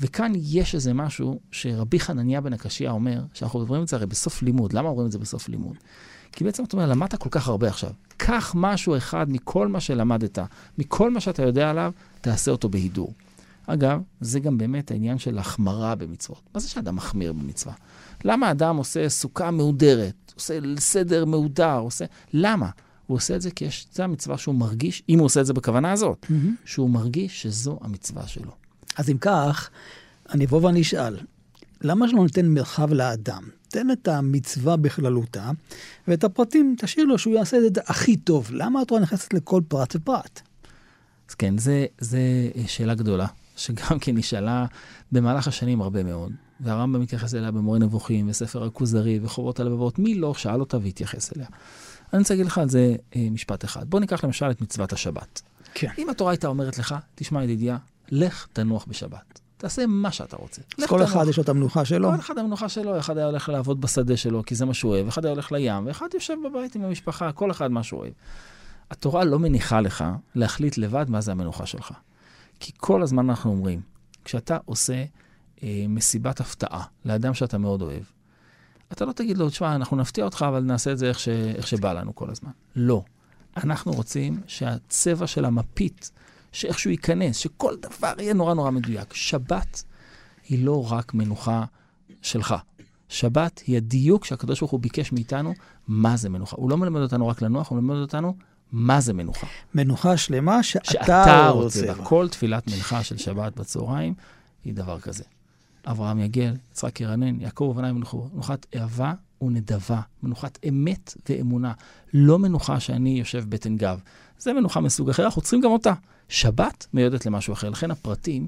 [0.00, 4.42] וכאן יש איזה משהו שרבי חנניה בן הקשיא אומר, שאנחנו עוברים את זה הרי בסוף
[4.42, 4.72] לימוד.
[4.72, 5.76] למה אומרים את זה בסוף לימוד?
[6.32, 7.90] כי בעצם אתה אומר, למדת כל כך הרבה עכשיו.
[8.16, 10.38] קח משהו אחד מכל מה שלמדת,
[10.78, 13.12] מכל מה שאתה יודע עליו, תעשה אותו בהידור.
[13.66, 16.42] אגב, זה גם באמת העניין של החמרה במצוות.
[16.54, 17.74] מה זה שאדם מחמיר במצווה?
[18.24, 22.04] למה אדם עושה סוכה מהודרת, עושה סדר מהודר, עושה...
[22.32, 22.68] למה?
[23.12, 25.52] הוא עושה את זה כי יש, זה המצווה שהוא מרגיש, אם הוא עושה את זה
[25.52, 26.54] בכוונה הזאת, מהמם.
[26.64, 28.50] שהוא מרגיש שזו המצווה שלו.
[28.96, 29.70] אז אם כך,
[30.30, 31.16] אני אבוא ואני אשאל,
[31.80, 33.42] למה שלא ניתן מרחב לאדם?
[33.68, 35.50] תן את המצווה בכללותה,
[36.08, 38.48] ואת הפרטים תשאיר לו שהוא יעשה את זה הכי טוב.
[38.52, 40.40] למה התורה נכנסת לכל פרט ופרט?
[41.28, 42.16] אז כן, זו
[42.66, 44.66] שאלה גדולה, שגם כן נשאלה
[45.12, 46.32] במהלך השנים הרבה מאוד.
[46.60, 49.98] והרמב"ם מתייחס אליה במורה נבוכים, וספר הכוזרי, וחובות הלבבות.
[49.98, 51.46] מי לא שאל אותה והתייחס אליה?
[52.12, 53.90] אני רוצה להגיד לך על זה אה, משפט אחד.
[53.90, 55.42] בוא ניקח למשל את מצוות השבת.
[55.74, 55.88] כן.
[55.98, 57.76] אם התורה הייתה אומרת לך, תשמע ידידיה,
[58.10, 59.40] לך תנוח בשבת.
[59.56, 60.62] תעשה מה שאתה רוצה.
[60.78, 62.10] אז כל אחד יש לו את המנוחה שלו.
[62.10, 65.08] כל אחד המנוחה שלו, אחד היה הולך לעבוד בשדה שלו, כי זה מה שהוא אוהב,
[65.08, 68.12] אחד היה הולך לים, ואחד יושב בבית עם המשפחה, כל אחד מה שהוא אוהב.
[68.90, 71.92] התורה לא מניחה לך להחליט לבד מה זה המנוחה שלך.
[72.60, 73.80] כי כל הזמן אנחנו אומרים,
[74.24, 75.04] כשאתה עושה
[75.62, 78.02] אה, מסיבת הפתעה לאדם שאתה מאוד אוהב,
[78.92, 81.28] אתה לא תגיד לו, תשמע, אנחנו נפתיע אותך, אבל נעשה את זה איך, ש...
[81.28, 82.50] איך שבא לנו כל הזמן.
[82.76, 83.02] לא.
[83.56, 86.10] אנחנו רוצים שהצבע של המפית,
[86.52, 89.14] שאיכשהו ייכנס, שכל דבר יהיה נורא נורא מדויק.
[89.14, 89.82] שבת
[90.48, 91.64] היא לא רק מנוחה
[92.22, 92.54] שלך.
[93.08, 95.52] שבת היא הדיוק שהקדוש ברוך הוא ביקש מאיתנו
[95.88, 96.56] מה זה מנוחה.
[96.58, 98.36] הוא לא מלמד אותנו רק לנוח, הוא מלמד אותנו
[98.72, 99.46] מה זה מנוחה.
[99.74, 101.80] מנוחה שלמה שאתה, שאתה רוצה.
[101.80, 101.94] רוצה.
[101.94, 102.04] בה.
[102.04, 104.14] כל תפילת מנחה של שבת בצהריים
[104.64, 105.24] היא דבר כזה.
[105.86, 108.28] אברהם יגל, יצחק ירנן, יעקב ובניי מנוחו.
[108.32, 111.72] מנוחת אהבה ונדבה, מנוחת אמת ואמונה.
[112.14, 114.00] לא מנוחה שאני יושב בטן גב.
[114.38, 115.92] זה מנוחה מסוג אחר, אנחנו צריכים גם אותה.
[116.28, 117.70] שבת מיועדת למשהו אחר.
[117.70, 118.46] לכן הפרטים,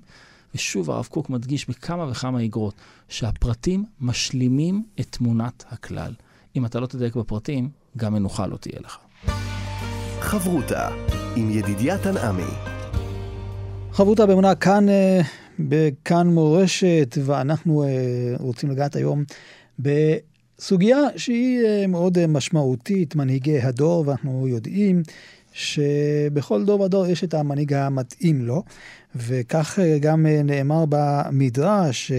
[0.55, 2.75] ושוב הרב קוק מדגיש בכמה וכמה איגרות,
[3.09, 6.13] שהפרטים משלימים את תמונת הכלל.
[6.57, 8.99] אם אתה לא תדייק בפרטים, גם מנוחה לא תהיה לך.
[10.21, 10.89] חברותה
[11.37, 12.53] עם ידידיה תנעמי.
[13.93, 15.21] חברותה באמונה כאן, אה,
[15.59, 17.89] בכאן מורשת, ואנחנו אה,
[18.39, 19.25] רוצים לגעת היום
[19.79, 25.03] בסוגיה שהיא אה, מאוד אה, משמעותית, מנהיגי הדור, ואנחנו יודעים
[25.53, 28.63] שבכל דור ודור יש את המנהיג המתאים לו,
[29.17, 32.13] וכך גם נאמר במדרש,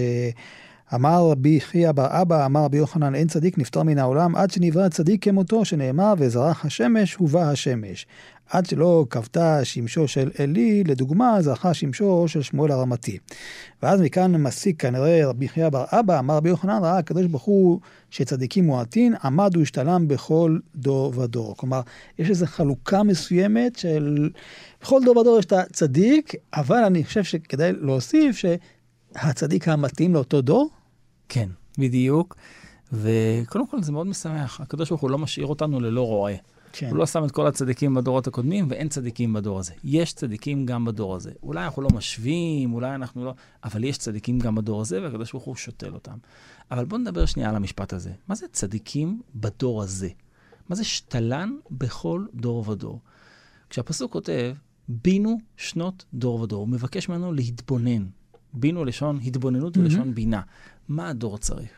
[0.94, 4.88] אמר רבי חייא בר אבא, אמר רבי יוחנן, אין צדיק נפטר מן העולם עד שנברא
[4.88, 8.06] צדיק כמותו, שנאמר, וזרח השמש ובא השמש.
[8.50, 13.18] עד שלא כבתה שמשו של עלי, לדוגמה, זרחה שמשו של שמואל הרמתי.
[13.82, 17.80] ואז מכאן מסיק כנראה רבי חייא בר אבא, אמר רבי יוחנן, ראה הקדוש ברוך הוא
[18.10, 21.56] שצדיקים מועטין, עמד והשתלם בכל דור ודור.
[21.56, 21.80] כלומר,
[22.18, 24.30] יש איזו חלוקה מסוימת של...
[24.82, 28.36] בכל דור ודור יש את הצדיק, אבל אני חושב שכדאי להוסיף
[29.22, 30.70] שהצדיק המתאים לאותו דור,
[31.28, 31.48] כן,
[31.78, 32.36] בדיוק.
[32.92, 34.60] וקודם כל זה מאוד משמח.
[34.60, 36.34] הקדוש ברוך הוא לא משאיר אותנו ללא רועה.
[36.72, 36.88] כן.
[36.90, 39.72] הוא לא שם את כל הצדיקים בדורות הקודמים, ואין צדיקים בדור הזה.
[39.84, 41.32] יש צדיקים גם בדור הזה.
[41.42, 43.34] אולי אנחנו לא משווים, אולי אנחנו לא...
[43.64, 46.16] אבל יש צדיקים גם בדור הזה, והקדוש ברוך הוא שותל אותם.
[46.70, 48.12] אבל בואו נדבר שנייה על המשפט הזה.
[48.28, 50.08] מה זה צדיקים בדור הזה?
[50.68, 53.00] מה זה שתלן בכל דור ודור?
[53.70, 54.54] כשהפסוק כותב,
[54.88, 58.06] בינו שנות דור ודור, הוא מבקש ממנו להתבונן.
[58.52, 60.40] בינו לשון התבוננות ולשון בינה.
[60.88, 61.70] מה הדור צריך?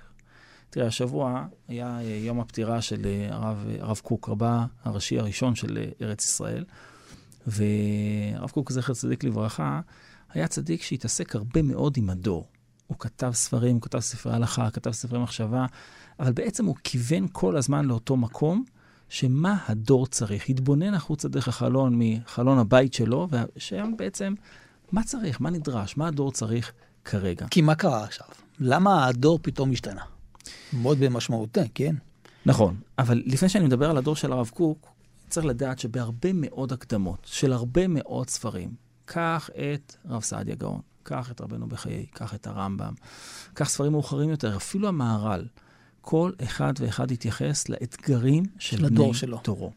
[0.71, 5.55] תראה, השבוע היה אה, יום הפטירה של אה, הרב, אה, הרב קוק, רבה הראשי הראשון
[5.55, 6.65] של ארץ ישראל.
[7.47, 9.81] והרב קוק, זכר צדיק לברכה,
[10.33, 12.47] היה צדיק שהתעסק הרבה מאוד עם הדור.
[12.87, 15.67] הוא כתב ספרים, הוא כתב ספרי הלכה, כתב ספרי מחשבה,
[16.21, 18.65] אבל בעצם הוא כיוון כל הזמן לאותו מקום,
[19.09, 20.49] שמה הדור צריך.
[20.49, 24.35] התבונן החוצה דרך החלון, מחלון הבית שלו, ושם בעצם,
[24.93, 26.73] מה צריך, מה נדרש, מה הדור צריך
[27.05, 27.47] כרגע.
[27.51, 28.27] כי מה קרה עכשיו?
[28.61, 30.03] למה הדור פתאום השתנה?
[30.73, 31.95] מאוד משמעותי, כן?
[32.47, 34.89] נכון, אבל לפני שאני מדבר על הדור של הרב קוק,
[35.29, 38.75] צריך לדעת שבהרבה מאוד הקדמות של הרבה מאוד ספרים,
[39.05, 42.93] קח את רב סעדיה גאון, קח את רבנו בחיי, קח את הרמב"ם,
[43.55, 45.47] קח ספרים מאוחרים יותר, אפילו המהר"ל,
[46.01, 49.41] כל אחד ואחד יתייחס לאתגרים של, של בני הדור שלו.
[49.45, 49.73] דורו.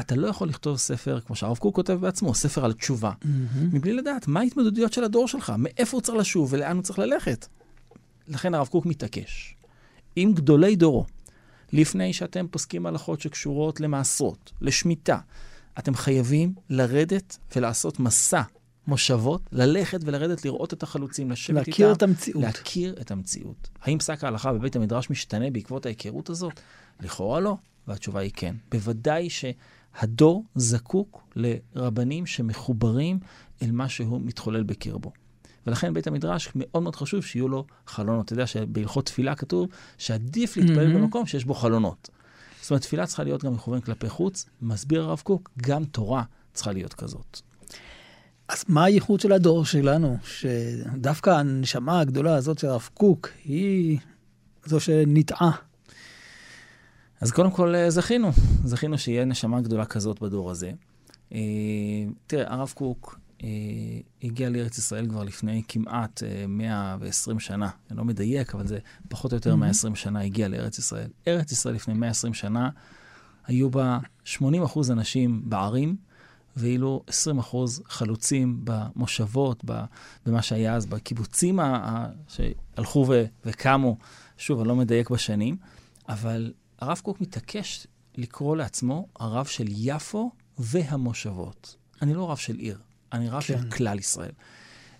[0.00, 3.26] אתה לא יכול לכתוב ספר, כמו שהרב קוק כותב בעצמו, ספר על תשובה, Mm-hmm.
[3.72, 7.46] מבלי לדעת מה ההתמודדויות של הדור שלך, מאיפה הוא צריך לשוב ולאן הוא צריך ללכת.
[8.28, 9.56] לכן הרב קוק מתעקש.
[10.16, 11.06] עם גדולי דורו,
[11.72, 15.18] לפני שאתם פוסקים הלכות שקשורות למעשרות, לשמיטה,
[15.78, 18.42] אתם חייבים לרדת ולעשות מסע
[18.86, 21.70] מושבות, ללכת ולרדת לראות את החלוצים, לשבת איתם.
[21.70, 22.42] להכיר את המציאות.
[22.42, 23.68] להכיר את המציאות.
[23.82, 26.60] האם פסק ההלכה בבית המדרש משתנה בעקבות ההיכרות הזאת?
[27.00, 27.56] לכאורה לא,
[27.88, 28.54] והתשובה היא כן.
[28.70, 29.28] בוודאי
[30.00, 33.18] שהדור זקוק לרבנים שמחוברים
[33.62, 35.12] אל מה שהוא מתחולל בקרבו.
[35.66, 38.24] ולכן בית המדרש מאוד מאוד חשוב שיהיו לו חלונות.
[38.24, 41.00] אתה יודע שבהלכות תפילה כתוב שעדיף להתפלל מהמם.
[41.00, 42.10] במקום שיש בו חלונות.
[42.60, 44.46] זאת אומרת, תפילה צריכה להיות גם מכוון כלפי חוץ.
[44.62, 47.40] מסביר הרב קוק, גם תורה צריכה להיות כזאת.
[48.48, 50.16] אז מה הייחוד של הדור שלנו?
[50.24, 53.98] שדווקא הנשמה הגדולה הזאת של הרב קוק, היא
[54.64, 55.50] זו שניטעה.
[57.20, 58.30] אז קודם כל אה, זכינו,
[58.64, 60.72] זכינו שיהיה נשמה גדולה כזאת בדור הזה.
[61.32, 61.38] אה,
[62.26, 63.20] תראה, הרב קוק
[64.22, 67.70] הגיע לארץ ישראל כבר לפני כמעט 120 שנה.
[67.90, 69.56] אני לא מדייק, אבל זה פחות או יותר Mhm.
[69.56, 71.08] 120 שנה הגיע לארץ ישראל.
[71.28, 72.70] ארץ ישראל לפני 120 שנה,
[73.46, 75.96] היו בה 80 אחוז אנשים בערים,
[76.56, 79.64] ואילו 20 אחוז חלוצים במושבות,
[80.26, 81.58] במה שהיה אז, בקיבוצים
[82.28, 83.06] שהלכו
[83.46, 83.96] וקמו.
[84.38, 85.56] שוב, אני לא מדייק בשנים,
[86.08, 91.76] אבל הרב קוק מתעקש לקרוא לעצמו הרב של יפו והמושבות.
[92.02, 92.78] אני לא רב של עיר,
[93.12, 93.58] אני רב כן.
[93.58, 94.32] של כלל ישראל.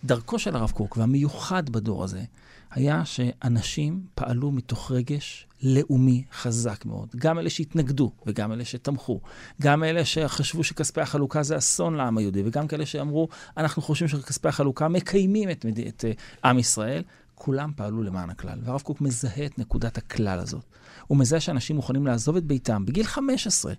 [0.05, 2.25] דרכו של הרב קוק, והמיוחד בדור הזה,
[2.71, 7.09] היה שאנשים פעלו מתוך רגש לאומי חזק מאוד.
[7.17, 9.21] גם אלה שהתנגדו וגם אלה שתמכו.
[9.63, 14.49] גם אלה שחשבו שכספי החלוקה זה אסון לעם היהודי, וגם כאלה שאמרו, אנחנו חושבים שכספי
[14.49, 15.79] החלוקה מקיימים את, מד...
[15.81, 17.03] את uh, עם ישראל.
[17.39, 18.59] כולם פעלו למען הכלל.
[18.63, 20.65] והרב קוק מזהה את נקודת הכלל הזאת.
[21.07, 23.75] הוא מזהה שאנשים מוכנים לעזוב את ביתם בגיל 15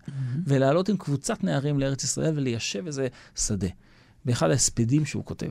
[0.46, 3.68] ולעלות עם קבוצת נערים לארץ ישראל וליישב איזה שדה.
[4.26, 5.50] באחד ההספדים שהוא כותב,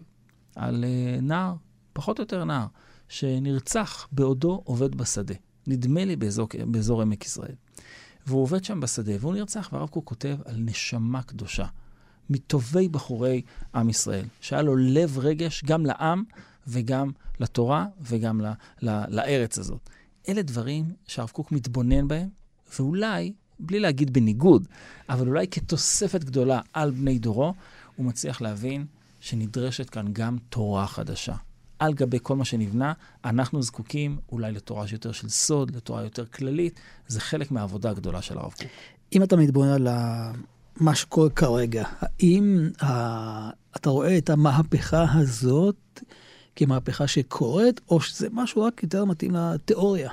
[0.57, 1.55] על uh, נער,
[1.93, 2.67] פחות או יותר נער,
[3.09, 5.35] שנרצח בעודו עובד בשדה.
[5.67, 7.55] נדמה לי באזור, באזור עמק יזרעאל.
[8.27, 11.67] והוא עובד שם בשדה, והוא נרצח, והרב קוק כותב על נשמה קדושה,
[12.31, 13.43] מטובי בחורי
[13.75, 16.25] עם ישראל, שהיה לו לב רגש גם לעם
[16.69, 18.47] וגם לתורה וגם ל,
[18.83, 19.91] ל, לארץ הזאת.
[20.29, 22.29] אלה דברים שהרב קוק מתבונן בהם,
[22.79, 24.69] ואולי, בלי להגיד בניגוד,
[25.09, 27.55] אבל אולי כתוספת גדולה על בני דורו,
[27.97, 28.87] הוא מצליח להבין
[29.21, 31.35] שנדרשת כאן גם תורה חדשה.
[31.79, 32.93] על גבי כל מה שנבנה,
[33.25, 36.81] אנחנו זקוקים אולי לתורה יותר של סוד, לתורה יותר כללית.
[37.09, 38.63] זה חלק מהעבודה הגדולה של הרב קוק.
[39.13, 39.89] אם אתה מתבונן על
[40.77, 46.01] מה שקורה כרגע, האם ה- אתה רואה את המהפכה הזאת
[46.57, 50.11] כמהפכה שקורית, או שזה משהו רק יותר מתאים לתיאוריה?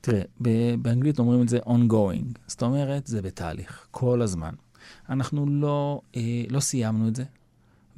[0.00, 0.22] תראה,
[0.82, 4.54] באנגלית אומרים את זה ongoing, זאת אומרת, זה בתהליך, כל הזמן.
[5.08, 7.24] אנחנו לא, אה, לא סיימנו את זה,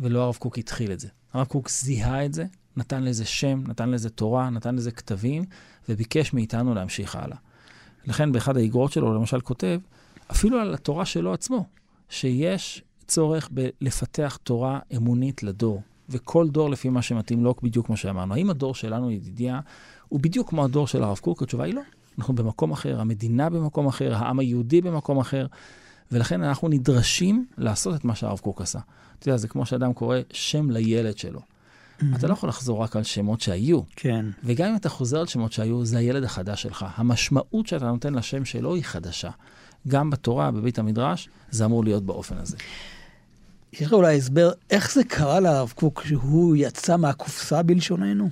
[0.00, 1.08] ולא הרב קוק התחיל את זה.
[1.32, 2.44] הרב קוק זיהה את זה,
[2.76, 5.44] נתן לזה שם, נתן לזה תורה, נתן לזה כתבים,
[5.88, 7.36] וביקש מאיתנו להמשיך הלאה.
[8.06, 9.80] לכן באחד האגרות שלו, למשל, כותב,
[10.30, 11.66] אפילו על התורה שלו עצמו,
[12.08, 18.34] שיש צורך בלפתח תורה אמונית לדור, וכל דור לפי מה שמתאים לו, בדיוק כמו שאמרנו.
[18.34, 19.60] האם הדור שלנו, ידידיה,
[20.08, 21.42] הוא בדיוק כמו הדור של הרב קוק?
[21.42, 21.82] התשובה היא לא.
[22.18, 25.46] אנחנו במקום אחר, המדינה במקום אחר, העם היהודי במקום אחר,
[26.12, 28.78] ולכן אנחנו נדרשים לעשות את מה שהרב קוק עשה.
[29.18, 31.40] אתה יודע, זה כמו שאדם קורא שם לילד שלו.
[32.16, 34.26] אתה לא יכול לחזור רק על שמות שהיו, כן.
[34.44, 36.86] וגם אם אתה חוזר על שמות שהיו, זה הילד החדש שלך.
[36.94, 39.30] המשמעות שאתה נותן לשם שלו היא חדשה.
[39.88, 42.56] גם בתורה, בבית המדרש, זה אמור להיות באופן הזה.
[43.72, 48.30] יש לך אולי הסבר איך זה קרה לרב קוק שהוא יצא מהקופסה בלשוננו?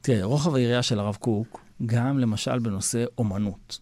[0.00, 3.78] תראה, רוחב היריעה של הרב קוק, גם למשל בנושא אומנות,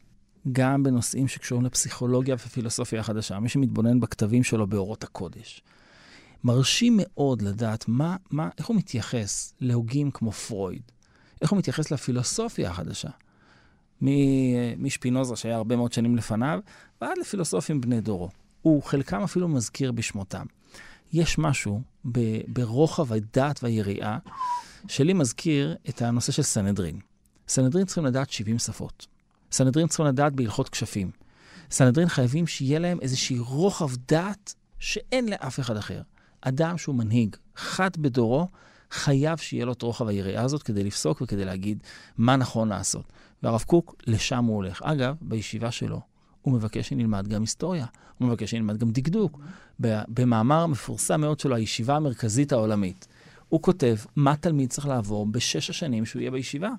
[0.52, 5.62] גם בנושאים שקשורים לפסיכולוגיה ופילוסופיה החדשה, מי שמתבונן בכתבים שלו באורות הקודש,
[6.44, 10.82] מרשים מאוד לדעת מה, מה, איך הוא מתייחס להוגים כמו פרויד,
[11.42, 13.10] איך הוא מתייחס לפילוסופיה החדשה,
[14.78, 16.60] משפינוזה שהיה הרבה מאוד שנים לפניו,
[17.00, 18.28] ועד לפילוסופים בני דורו.
[18.62, 20.46] הוא חלקם אפילו מזכיר בשמותם.
[21.12, 24.18] יש משהו ב- ברוחב הדעת והיריעה
[24.88, 27.00] שלי מזכיר את הנושא של סנהדרין.
[27.48, 29.06] סנהדרין צריכים לדעת 70 שפות.
[29.52, 31.10] סנהדרין צריכים לדעת בהלכות כשפים.
[31.70, 36.02] סנהדרין חייבים שיהיה להם איזושהי רוחב דעת שאין לאף אחד אחר.
[36.40, 38.48] אדם שהוא מנהיג, חד בדורו,
[38.90, 41.82] חייב שיהיה לו את רוחב היריעה הזאת כדי לפסוק וכדי להגיד
[42.18, 43.12] מה נכון לעשות.
[43.42, 44.82] והרב קוק, לשם הוא הולך.
[44.82, 46.00] אגב, בישיבה שלו,
[46.48, 47.86] הוא מבקש שנלמד גם היסטוריה,
[48.18, 49.40] הוא מבקש שנלמד גם דקדוק.
[50.08, 53.08] במאמר מפורסם מאוד שלו, הישיבה המרכזית העולמית,
[53.48, 56.70] הוא כותב מה תלמיד צריך לעבור בשש השנים שהוא יהיה בישיבה.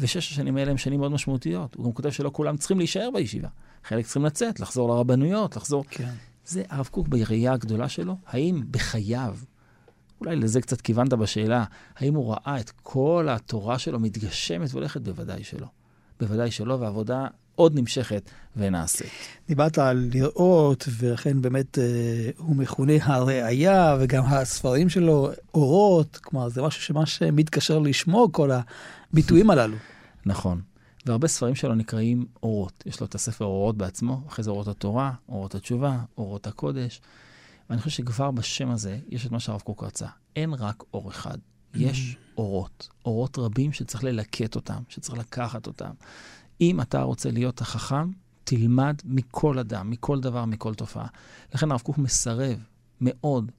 [0.00, 1.74] ושש השנים האלה הם שנים מאוד משמעותיות.
[1.74, 3.48] הוא גם כותב שלא כולם צריכים להישאר בישיבה.
[3.84, 5.84] חלק צריכים לצאת, לחזור לרבנויות, לחזור...
[5.90, 6.12] כן.
[6.46, 9.36] זה הרב קוק בראייה הגדולה שלו, האם בחייו,
[10.20, 11.64] אולי לזה קצת כיוונת בשאלה,
[11.96, 15.00] האם הוא ראה את כל התורה שלו מתגשמת והולכת?
[15.00, 15.66] בוודאי שלא.
[16.20, 17.26] בוודאי שלא, והעבודה
[17.58, 19.10] עוד נמשכת ונעשית.
[19.48, 26.62] דיברת על לראות, ולכן באמת אה, הוא מכונה הראייה, וגם הספרים שלו אורות, כלומר זה
[26.62, 28.50] משהו שממש מתקשר לשמו, כל
[29.12, 29.76] הביטויים הללו.
[30.26, 30.60] נכון.
[31.06, 32.82] והרבה ספרים שלו נקראים אורות.
[32.86, 37.00] יש לו את הספר אורות בעצמו, אחרי זה אורות התורה, אורות התשובה, אורות הקודש.
[37.70, 40.06] ואני חושב שכבר בשם הזה יש את מה שהרב קוק רצה.
[40.36, 41.38] אין רק אור אחד,
[41.74, 42.88] יש אורות.
[43.04, 45.90] אורות רבים שצריך ללקט אותם, שצריך לקחת אותם.
[46.60, 48.10] אם אתה רוצה להיות החכם,
[48.44, 51.06] תלמד מכל אדם, מכל דבר, מכל תופעה.
[51.54, 52.58] לכן הרב קוק מסרב
[53.00, 53.52] מאוד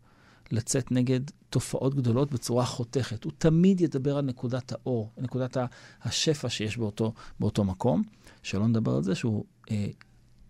[0.51, 3.23] לצאת נגד תופעות גדולות בצורה חותכת.
[3.23, 5.57] הוא תמיד ידבר על נקודת האור, נקודת
[6.03, 8.03] השפע שיש באותו, באותו מקום.
[8.43, 9.88] שלא נדבר על זה שהוא אה,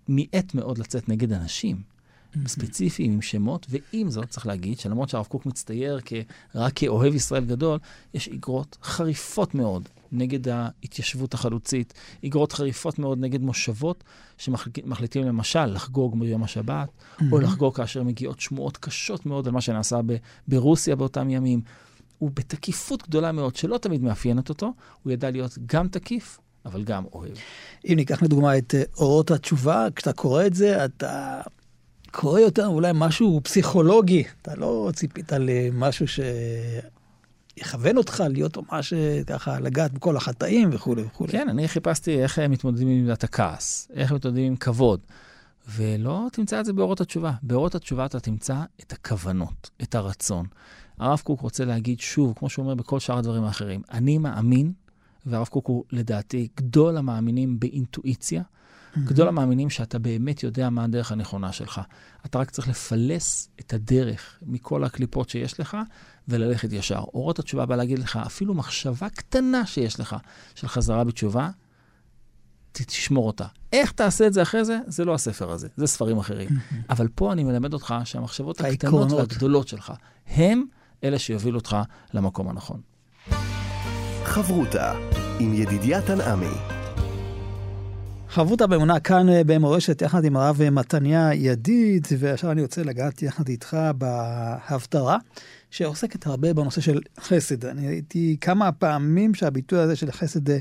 [0.07, 1.81] מיעט מאוד לצאת נגד אנשים.
[2.47, 5.99] ספציפיים עם שמות, ועם זאת, צריך להגיד שלמרות שהרב קוק מצטייר
[6.55, 7.79] רק כאוהב ישראל גדול,
[8.13, 14.03] יש איגרות חריפות מאוד נגד ההתיישבות החלוצית, איגרות חריפות מאוד נגד מושבות
[14.37, 16.89] שמחליטים למשל לחגוג ביום השבת,
[17.31, 20.15] או לחגוג כאשר מגיעות שמועות קשות מאוד על מה שנעשה ב-
[20.47, 21.61] ברוסיה באותם ימים.
[22.17, 27.03] הוא בתקיפות גדולה מאוד, שלא תמיד מאפיינת אותו, הוא ידע להיות גם תקיף, אבל גם
[27.13, 27.31] אוהב.
[27.85, 31.41] אם ניקח לדוגמה את אה, אורות התשובה, כשאתה קורא את זה, אתה
[32.11, 34.23] קורא יותר אולי משהו פסיכולוגי.
[34.41, 36.05] אתה לא ציפית למשהו
[37.57, 41.31] שיכוון אותך להיות ממש אה, ככה לגעת בכל החטאים וכולי וכולי.
[41.31, 44.99] כן, אני חיפשתי איך הם מתמודדים עם מידת הכעס, איך מתמודדים עם כבוד.
[45.75, 47.31] ולא תמצא את זה באורות התשובה.
[47.43, 50.45] באורות התשובה אתה תמצא את הכוונות, את הרצון.
[50.99, 54.73] הרב קוק רוצה להגיד שוב, כמו שהוא אומר בכל שאר הדברים האחרים, אני מאמין,
[55.25, 58.41] והרב קוק הוא לדעתי גדול המאמינים באינטואיציה.
[58.97, 61.81] גדול המאמינים שאתה באמת יודע מה הדרך הנכונה שלך.
[62.25, 65.77] אתה רק צריך לפלס את הדרך מכל הקליפות שיש לך
[66.27, 67.03] וללכת ישר.
[67.13, 70.15] אורות התשובה בא להגיד לך, אפילו מחשבה קטנה שיש לך
[70.55, 71.49] של חזרה בתשובה,
[72.71, 73.45] תשמור אותה.
[73.73, 74.79] איך תעשה את זה אחרי זה?
[74.87, 76.49] זה לא הספר הזה, זה ספרים אחרים.
[76.49, 76.75] Mm-hmm.
[76.89, 79.93] אבל פה אני מלמד אותך שהמחשבות הקטנות והגדולות שלך,
[80.27, 80.63] הם
[81.03, 81.77] אלה שיובילו אותך
[82.13, 82.81] למקום הנכון.
[84.23, 84.93] חברותה
[85.39, 86.78] עם ידידיה תנעמי.
[88.31, 93.47] חברותה באמונה כאן אה, במורשת יחד עם הרב מתניה ידיד, ועכשיו אני רוצה לגעת יחד
[93.47, 95.17] איתך בהפטרה,
[95.71, 97.65] שעוסקת הרבה בנושא של חסד.
[97.65, 100.57] אני ראיתי כמה פעמים שהביטוי הזה של חסד אה,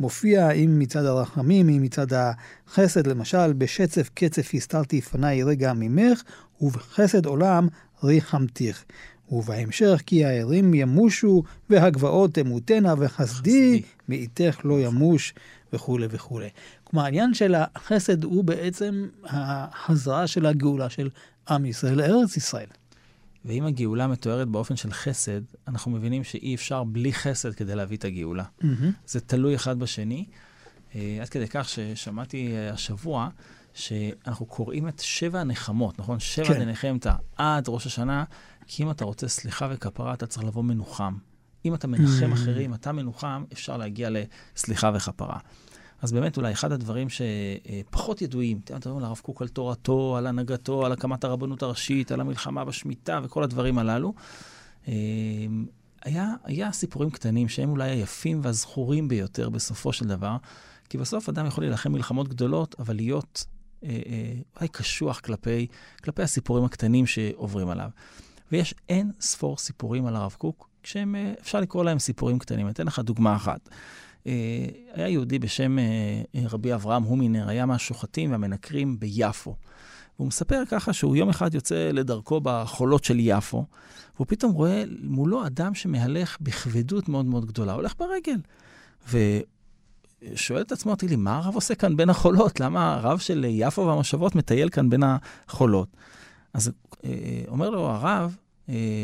[0.00, 6.22] מופיע, אם מצד הרחמים, אם מצד החסד, למשל, בשצף קצף הסתרתי פניי רגע ממך,
[6.60, 7.68] ובחסד עולם
[8.04, 8.84] ריחמתיך.
[9.30, 15.34] ובהמשך כי הערים ימושו והגבעות תמותנה וחסדי מאיתך לא ימוש
[15.72, 16.48] וכולי וכולי.
[16.84, 21.10] כלומר, העניין של החסד הוא בעצם החזרה של הגאולה של
[21.48, 22.66] עם ישראל לארץ ישראל.
[23.44, 28.04] ואם הגאולה מתוארת באופן של חסד, אנחנו מבינים שאי אפשר בלי חסד כדי להביא את
[28.04, 28.44] הגאולה.
[28.44, 28.66] Mm-hmm.
[29.06, 30.24] זה תלוי אחד בשני.
[30.94, 33.28] אה, עד כדי כך ששמעתי אה, השבוע
[33.74, 36.20] שאנחנו קוראים את שבע הנחמות, נכון?
[36.20, 36.64] שבע כן.
[36.64, 38.24] דנחמתא עד ראש השנה,
[38.66, 41.14] כי אם אתה רוצה סליחה וכפרה, אתה צריך לבוא מנוחם.
[41.64, 42.34] אם אתה מנחם mm.
[42.34, 45.38] אחרים, אתה מנוחם, אפשר להגיע לסליחה וכפרה.
[46.02, 50.26] אז באמת אולי אחד הדברים שפחות ידועים, אתם מדברים על הרב קוק על תורתו, על
[50.26, 54.14] הנהגתו, על הקמת הרבנות הראשית, על המלחמה בשמיטה וכל הדברים הללו,
[54.88, 54.94] אה,
[56.04, 60.36] היה, היה סיפורים קטנים שהם אולי היפים והזכורים ביותר בסופו של דבר,
[60.88, 63.44] כי בסוף אדם יכול להילחם מלחמות גדולות, אבל להיות
[63.84, 65.66] אה, אה, אולי קשוח כלפי,
[66.04, 67.88] כלפי הסיפורים הקטנים שעוברים עליו.
[68.52, 72.68] ויש אין ספור סיפורים על הרב קוק, שהם, אה, אפשר לקרוא להם סיפורים קטנים.
[72.68, 73.68] אתן לך דוגמה אחת.
[74.26, 75.84] אה, היה יהודי בשם אה,
[76.50, 79.56] רבי אברהם הומינר, היה מהשוחטים והמנקרים ביפו.
[80.16, 83.64] והוא מספר ככה שהוא יום אחד יוצא לדרכו בחולות של יפו,
[84.16, 88.38] והוא פתאום רואה מולו אדם שמהלך בכבדות מאוד מאוד גדולה, הולך ברגל.
[90.32, 92.60] ושואל את עצמו, אמרתי לי, מה הרב עושה כאן בין החולות?
[92.60, 95.88] למה הרב של יפו והמושבות מטייל כאן בין החולות?
[96.54, 96.72] אז
[97.48, 98.36] אומר לו הרב,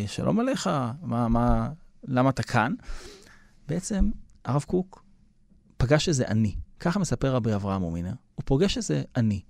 [0.07, 0.71] שלום עליך,
[1.03, 1.69] מה, מה,
[2.05, 2.75] למה אתה כאן?
[3.69, 4.11] בעצם
[4.45, 5.05] הרב קוק
[5.77, 6.55] פגש איזה אני.
[6.81, 8.13] ככה מספר רבי אברהם אומינר.
[8.35, 9.41] הוא פוגש איזה אני.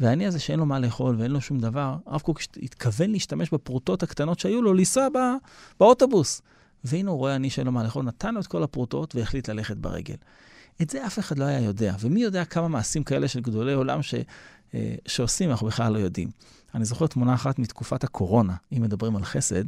[0.00, 4.02] והאני הזה שאין לו מה לאכול ואין לו שום דבר, הרב קוק התכוון להשתמש בפרוטות
[4.02, 5.34] הקטנות שהיו לו, לנסוע בא,
[5.80, 6.42] באוטובוס.
[6.84, 9.76] והנה הוא רואה אני שאין לו מה לאכול, נתן לו את כל הפרוטות והחליט ללכת
[9.76, 10.14] ברגל.
[10.82, 14.02] את זה אף אחד לא היה יודע, ומי יודע כמה מעשים כאלה של גדולי עולם
[14.02, 14.14] ש,
[14.74, 16.30] אה, שעושים, אנחנו בכלל לא יודעים.
[16.74, 19.64] אני זוכר תמונה אחת מתקופת הקורונה, אם מדברים על חסד,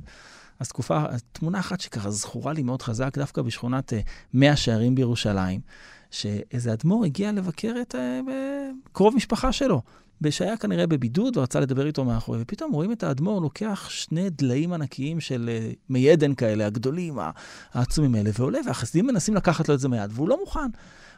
[0.61, 4.01] אז תקופה, תמונה אחת שככה זכורה לי מאוד חזק, דווקא בשכונת אה,
[4.35, 5.61] מאה שערים בירושלים,
[6.11, 8.21] שאיזה אדמו"ר הגיע לבקר את אה,
[8.93, 9.83] קרוב משפחה שלו,
[10.31, 15.21] שהיה כנראה בבידוד ורצה לדבר איתו מאחורי, ופתאום רואים את האדמו"ר לוקח שני דליים ענקיים
[15.21, 15.51] של
[15.89, 17.19] מי עדן כאלה, הגדולים,
[17.73, 20.71] העצומים האלה, ועולה, והחסידים מנסים לקחת לו את זה מיד, והוא לא מוכן.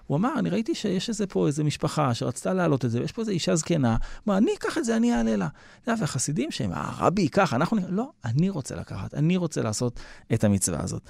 [0.06, 3.22] הוא אמר, אני ראיתי שיש איזה פה איזה משפחה שרצתה להעלות את זה, ויש פה
[3.22, 5.48] איזה אישה זקנה, מה, אני אקח את זה, אני אעלה לה.
[5.86, 7.78] והחסידים שהם, הרבי ייקח, אנחנו...
[7.88, 10.00] לא, אני רוצה לקחת, אני רוצה לעשות
[10.34, 11.02] את המצווה הזאת.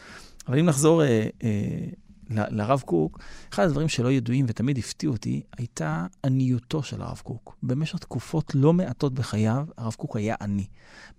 [0.48, 1.48] אבל אם נחזור אה, אה,
[2.30, 3.18] ל, לרב קוק,
[3.52, 7.56] אחד הדברים שלא ידועים ותמיד הפתיעו אותי, הייתה עניותו של הרב קוק.
[7.62, 10.66] במשך תקופות לא מעטות בחייו, הרב קוק היה עני.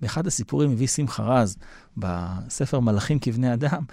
[0.01, 1.57] באחד הסיפורים הביא שמחה רז,
[1.97, 3.83] בספר מלאכים כבני אדם,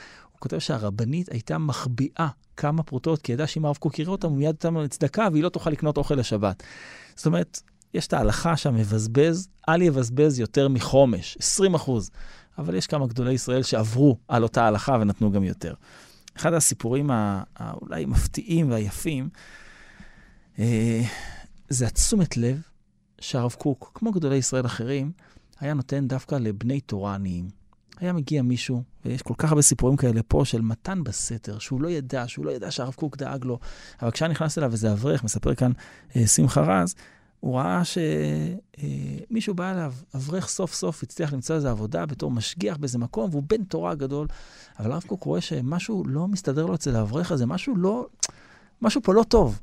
[0.41, 4.57] כותב שהרבנית הייתה מחביאה כמה פרוטות, כי ידע שאם הרב קוק יראה אותם, הוא מיד
[4.65, 6.63] לו לצדקה, והיא לא תוכל לקנות אוכל לשבת.
[7.17, 7.61] זאת אומרת,
[7.95, 12.11] יש את ההלכה שהמבזבז, אל יבזבז יותר מחומש, 20 אחוז.
[12.59, 15.75] אבל יש כמה גדולי ישראל שעברו על אותה הלכה ונתנו גם יותר.
[16.37, 17.11] אחד הסיפורים
[17.57, 19.29] האולי מפתיעים והיפים,
[20.59, 21.03] אה,
[21.69, 22.61] זה התשומת לב
[23.21, 25.13] שהרב קוק, כמו גדולי ישראל אחרים,
[25.61, 27.60] היה נותן דווקא לבני תורה עניים.
[28.01, 31.89] היה מגיע מישהו, ויש כל כך הרבה סיפורים כאלה פה, של מתן בסתר, שהוא לא
[31.89, 33.59] ידע, שהוא לא ידע שהרב קוק דאג לו.
[34.03, 35.73] אבל כשהיה נכנס אליו איזה אברך, מספר כאן
[36.17, 36.95] אה, שמחה רז,
[37.41, 42.77] הוא ראה שמישהו אה, בא אליו, אברך סוף סוף הצליח למצוא איזה עבודה בתור משגיח
[42.77, 44.27] באיזה מקום, והוא בן תורה גדול.
[44.79, 48.07] אבל הרב קוק רואה שמשהו לא מסתדר לו אצל האברך הזה, משהו לא,
[48.83, 49.61] משהו פה לא טוב.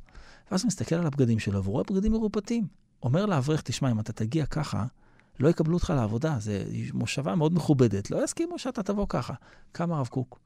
[0.52, 2.68] ואז הוא מסתכל על הבגדים שלו, והוא רואה בגדים מרופטים.
[3.04, 4.86] אומר לאברך, תשמע, אם אתה תגיע ככה,
[5.40, 6.52] לא יקבלו אותך לעבודה, זו
[6.94, 9.34] מושבה מאוד מכובדת, לא יסכימו שאתה תבוא ככה.
[9.72, 10.40] קם הרב קוק,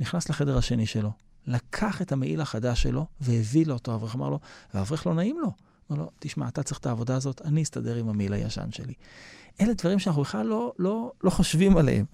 [0.00, 1.12] נכנס לחדר השני שלו,
[1.46, 4.38] לקח את המעיל החדש שלו והביא לו אותו, אברך אמר לו,
[4.74, 5.52] והאברך לא נעים לו.
[5.90, 8.94] אמר לו, תשמע, אתה צריך את העבודה הזאת, אני אסתדר עם המעיל הישן שלי.
[9.60, 12.04] אלה דברים שאנחנו בכלל לא, לא, לא חושבים עליהם.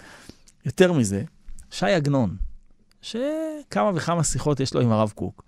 [0.65, 1.25] יותר מזה,
[1.71, 2.37] שי עגנון,
[3.03, 5.45] שכמה וכמה שיחות יש לו עם הרב קוק,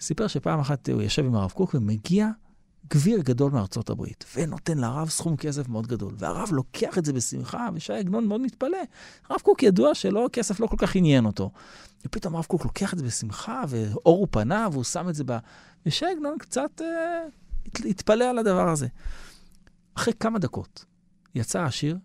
[0.00, 2.28] סיפר שפעם אחת הוא יושב עם הרב קוק ומגיע
[2.90, 6.14] גביר גדול מארצות הברית, ונותן לרב סכום כסף מאוד גדול.
[6.18, 8.78] והרב לוקח את זה בשמחה, ושי עגנון מאוד מתפלא.
[9.28, 11.50] הרב קוק ידוע שלא, כסף לא כל כך עניין אותו.
[12.06, 15.38] ופתאום הרב קוק לוקח את זה בשמחה, ואור הוא פניו, והוא שם את זה ב...
[15.86, 18.86] ושי עגנון קצת אה, התפלא על הדבר הזה.
[19.94, 20.84] אחרי כמה דקות
[21.34, 21.98] יצא השיר,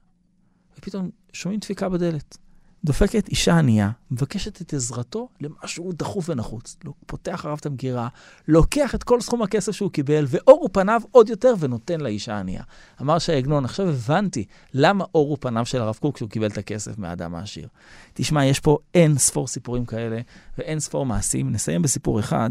[0.78, 2.38] ופתאום שומעים דפיקה בדלת.
[2.84, 6.78] דופקת אישה ענייה, מבקשת את עזרתו למשהו דחוף ונחוץ.
[6.84, 8.08] לא, פותח הרב את המגירה,
[8.48, 12.64] לוקח את כל סכום הכסף שהוא קיבל, ואור הוא פניו עוד יותר ונותן לאישה הענייה.
[13.02, 16.58] אמר שי עגנון, עכשיו הבנתי למה אור הוא פניו של הרב קוק כשהוא קיבל את
[16.58, 17.68] הכסף מהאדם העשיר.
[18.14, 20.22] תשמע, יש פה אין ספור סיפורים כאלה
[20.58, 21.52] ואין ספור מעשים.
[21.52, 22.50] נסיים בסיפור אחד,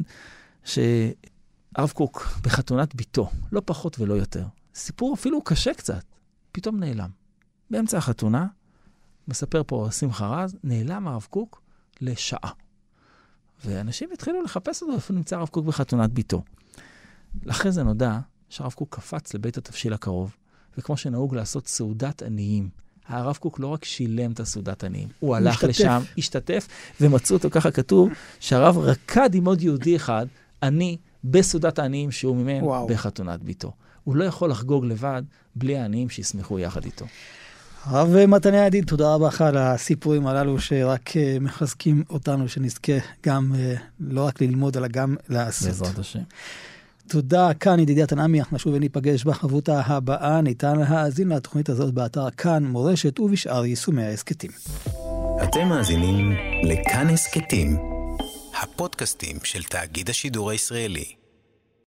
[0.64, 6.04] שהרב קוק בחתונת ביתו, לא פחות ולא יותר, סיפור אפילו קשה קצת,
[6.52, 7.10] פתאום נעלם.
[7.70, 8.46] באמצע החתונה,
[9.28, 11.62] מספר פה שמחה רז, נעלם הרב קוק
[12.00, 12.50] לשעה.
[13.64, 16.42] ואנשים התחילו לחפש אותו איפה נמצא הרב קוק בחתונת ביתו.
[17.50, 18.18] אחרי זה נודע
[18.48, 20.36] שהרב קוק קפץ לבית התבשיל הקרוב,
[20.78, 22.68] וכמו שנהוג לעשות סעודת עניים,
[23.06, 25.68] הרב קוק לא רק שילם את הסעודת עניים, הוא הלך משתתף.
[25.68, 26.68] לשם, השתתף,
[27.00, 28.10] ומצאו אותו, ככה כתוב,
[28.40, 30.26] שהרב רקד עם עוד יהודי אחד,
[30.62, 32.66] עני, בסעודת העניים שהוא מימן.
[32.88, 33.72] בחתונת ביתו.
[34.04, 35.22] הוא לא יכול לחגוג לבד
[35.56, 37.06] בלי העניים שישמחו יחד איתו.
[37.90, 42.92] הרב מתניה ידיד, תודה רבה לך על הסיפורים הללו שרק אה, מחזקים אותנו, שנזכה
[43.26, 45.68] גם אה, לא רק ללמוד, אלא גם לעשות.
[45.68, 46.18] בעזרת השם.
[47.08, 50.40] תודה, כאן ידידי התנעמי, אנחנו נשוב וניפגש בחברותה הבאה.
[50.40, 54.50] ניתן להאזין לתוכנית הזאת באתר כאן מורשת ובשאר יישומי ההסכתים.
[55.42, 56.32] אתם מאזינים
[56.64, 57.76] לכאן הסכתים,
[58.62, 61.17] הפודקאסטים של תאגיד השידור הישראלי.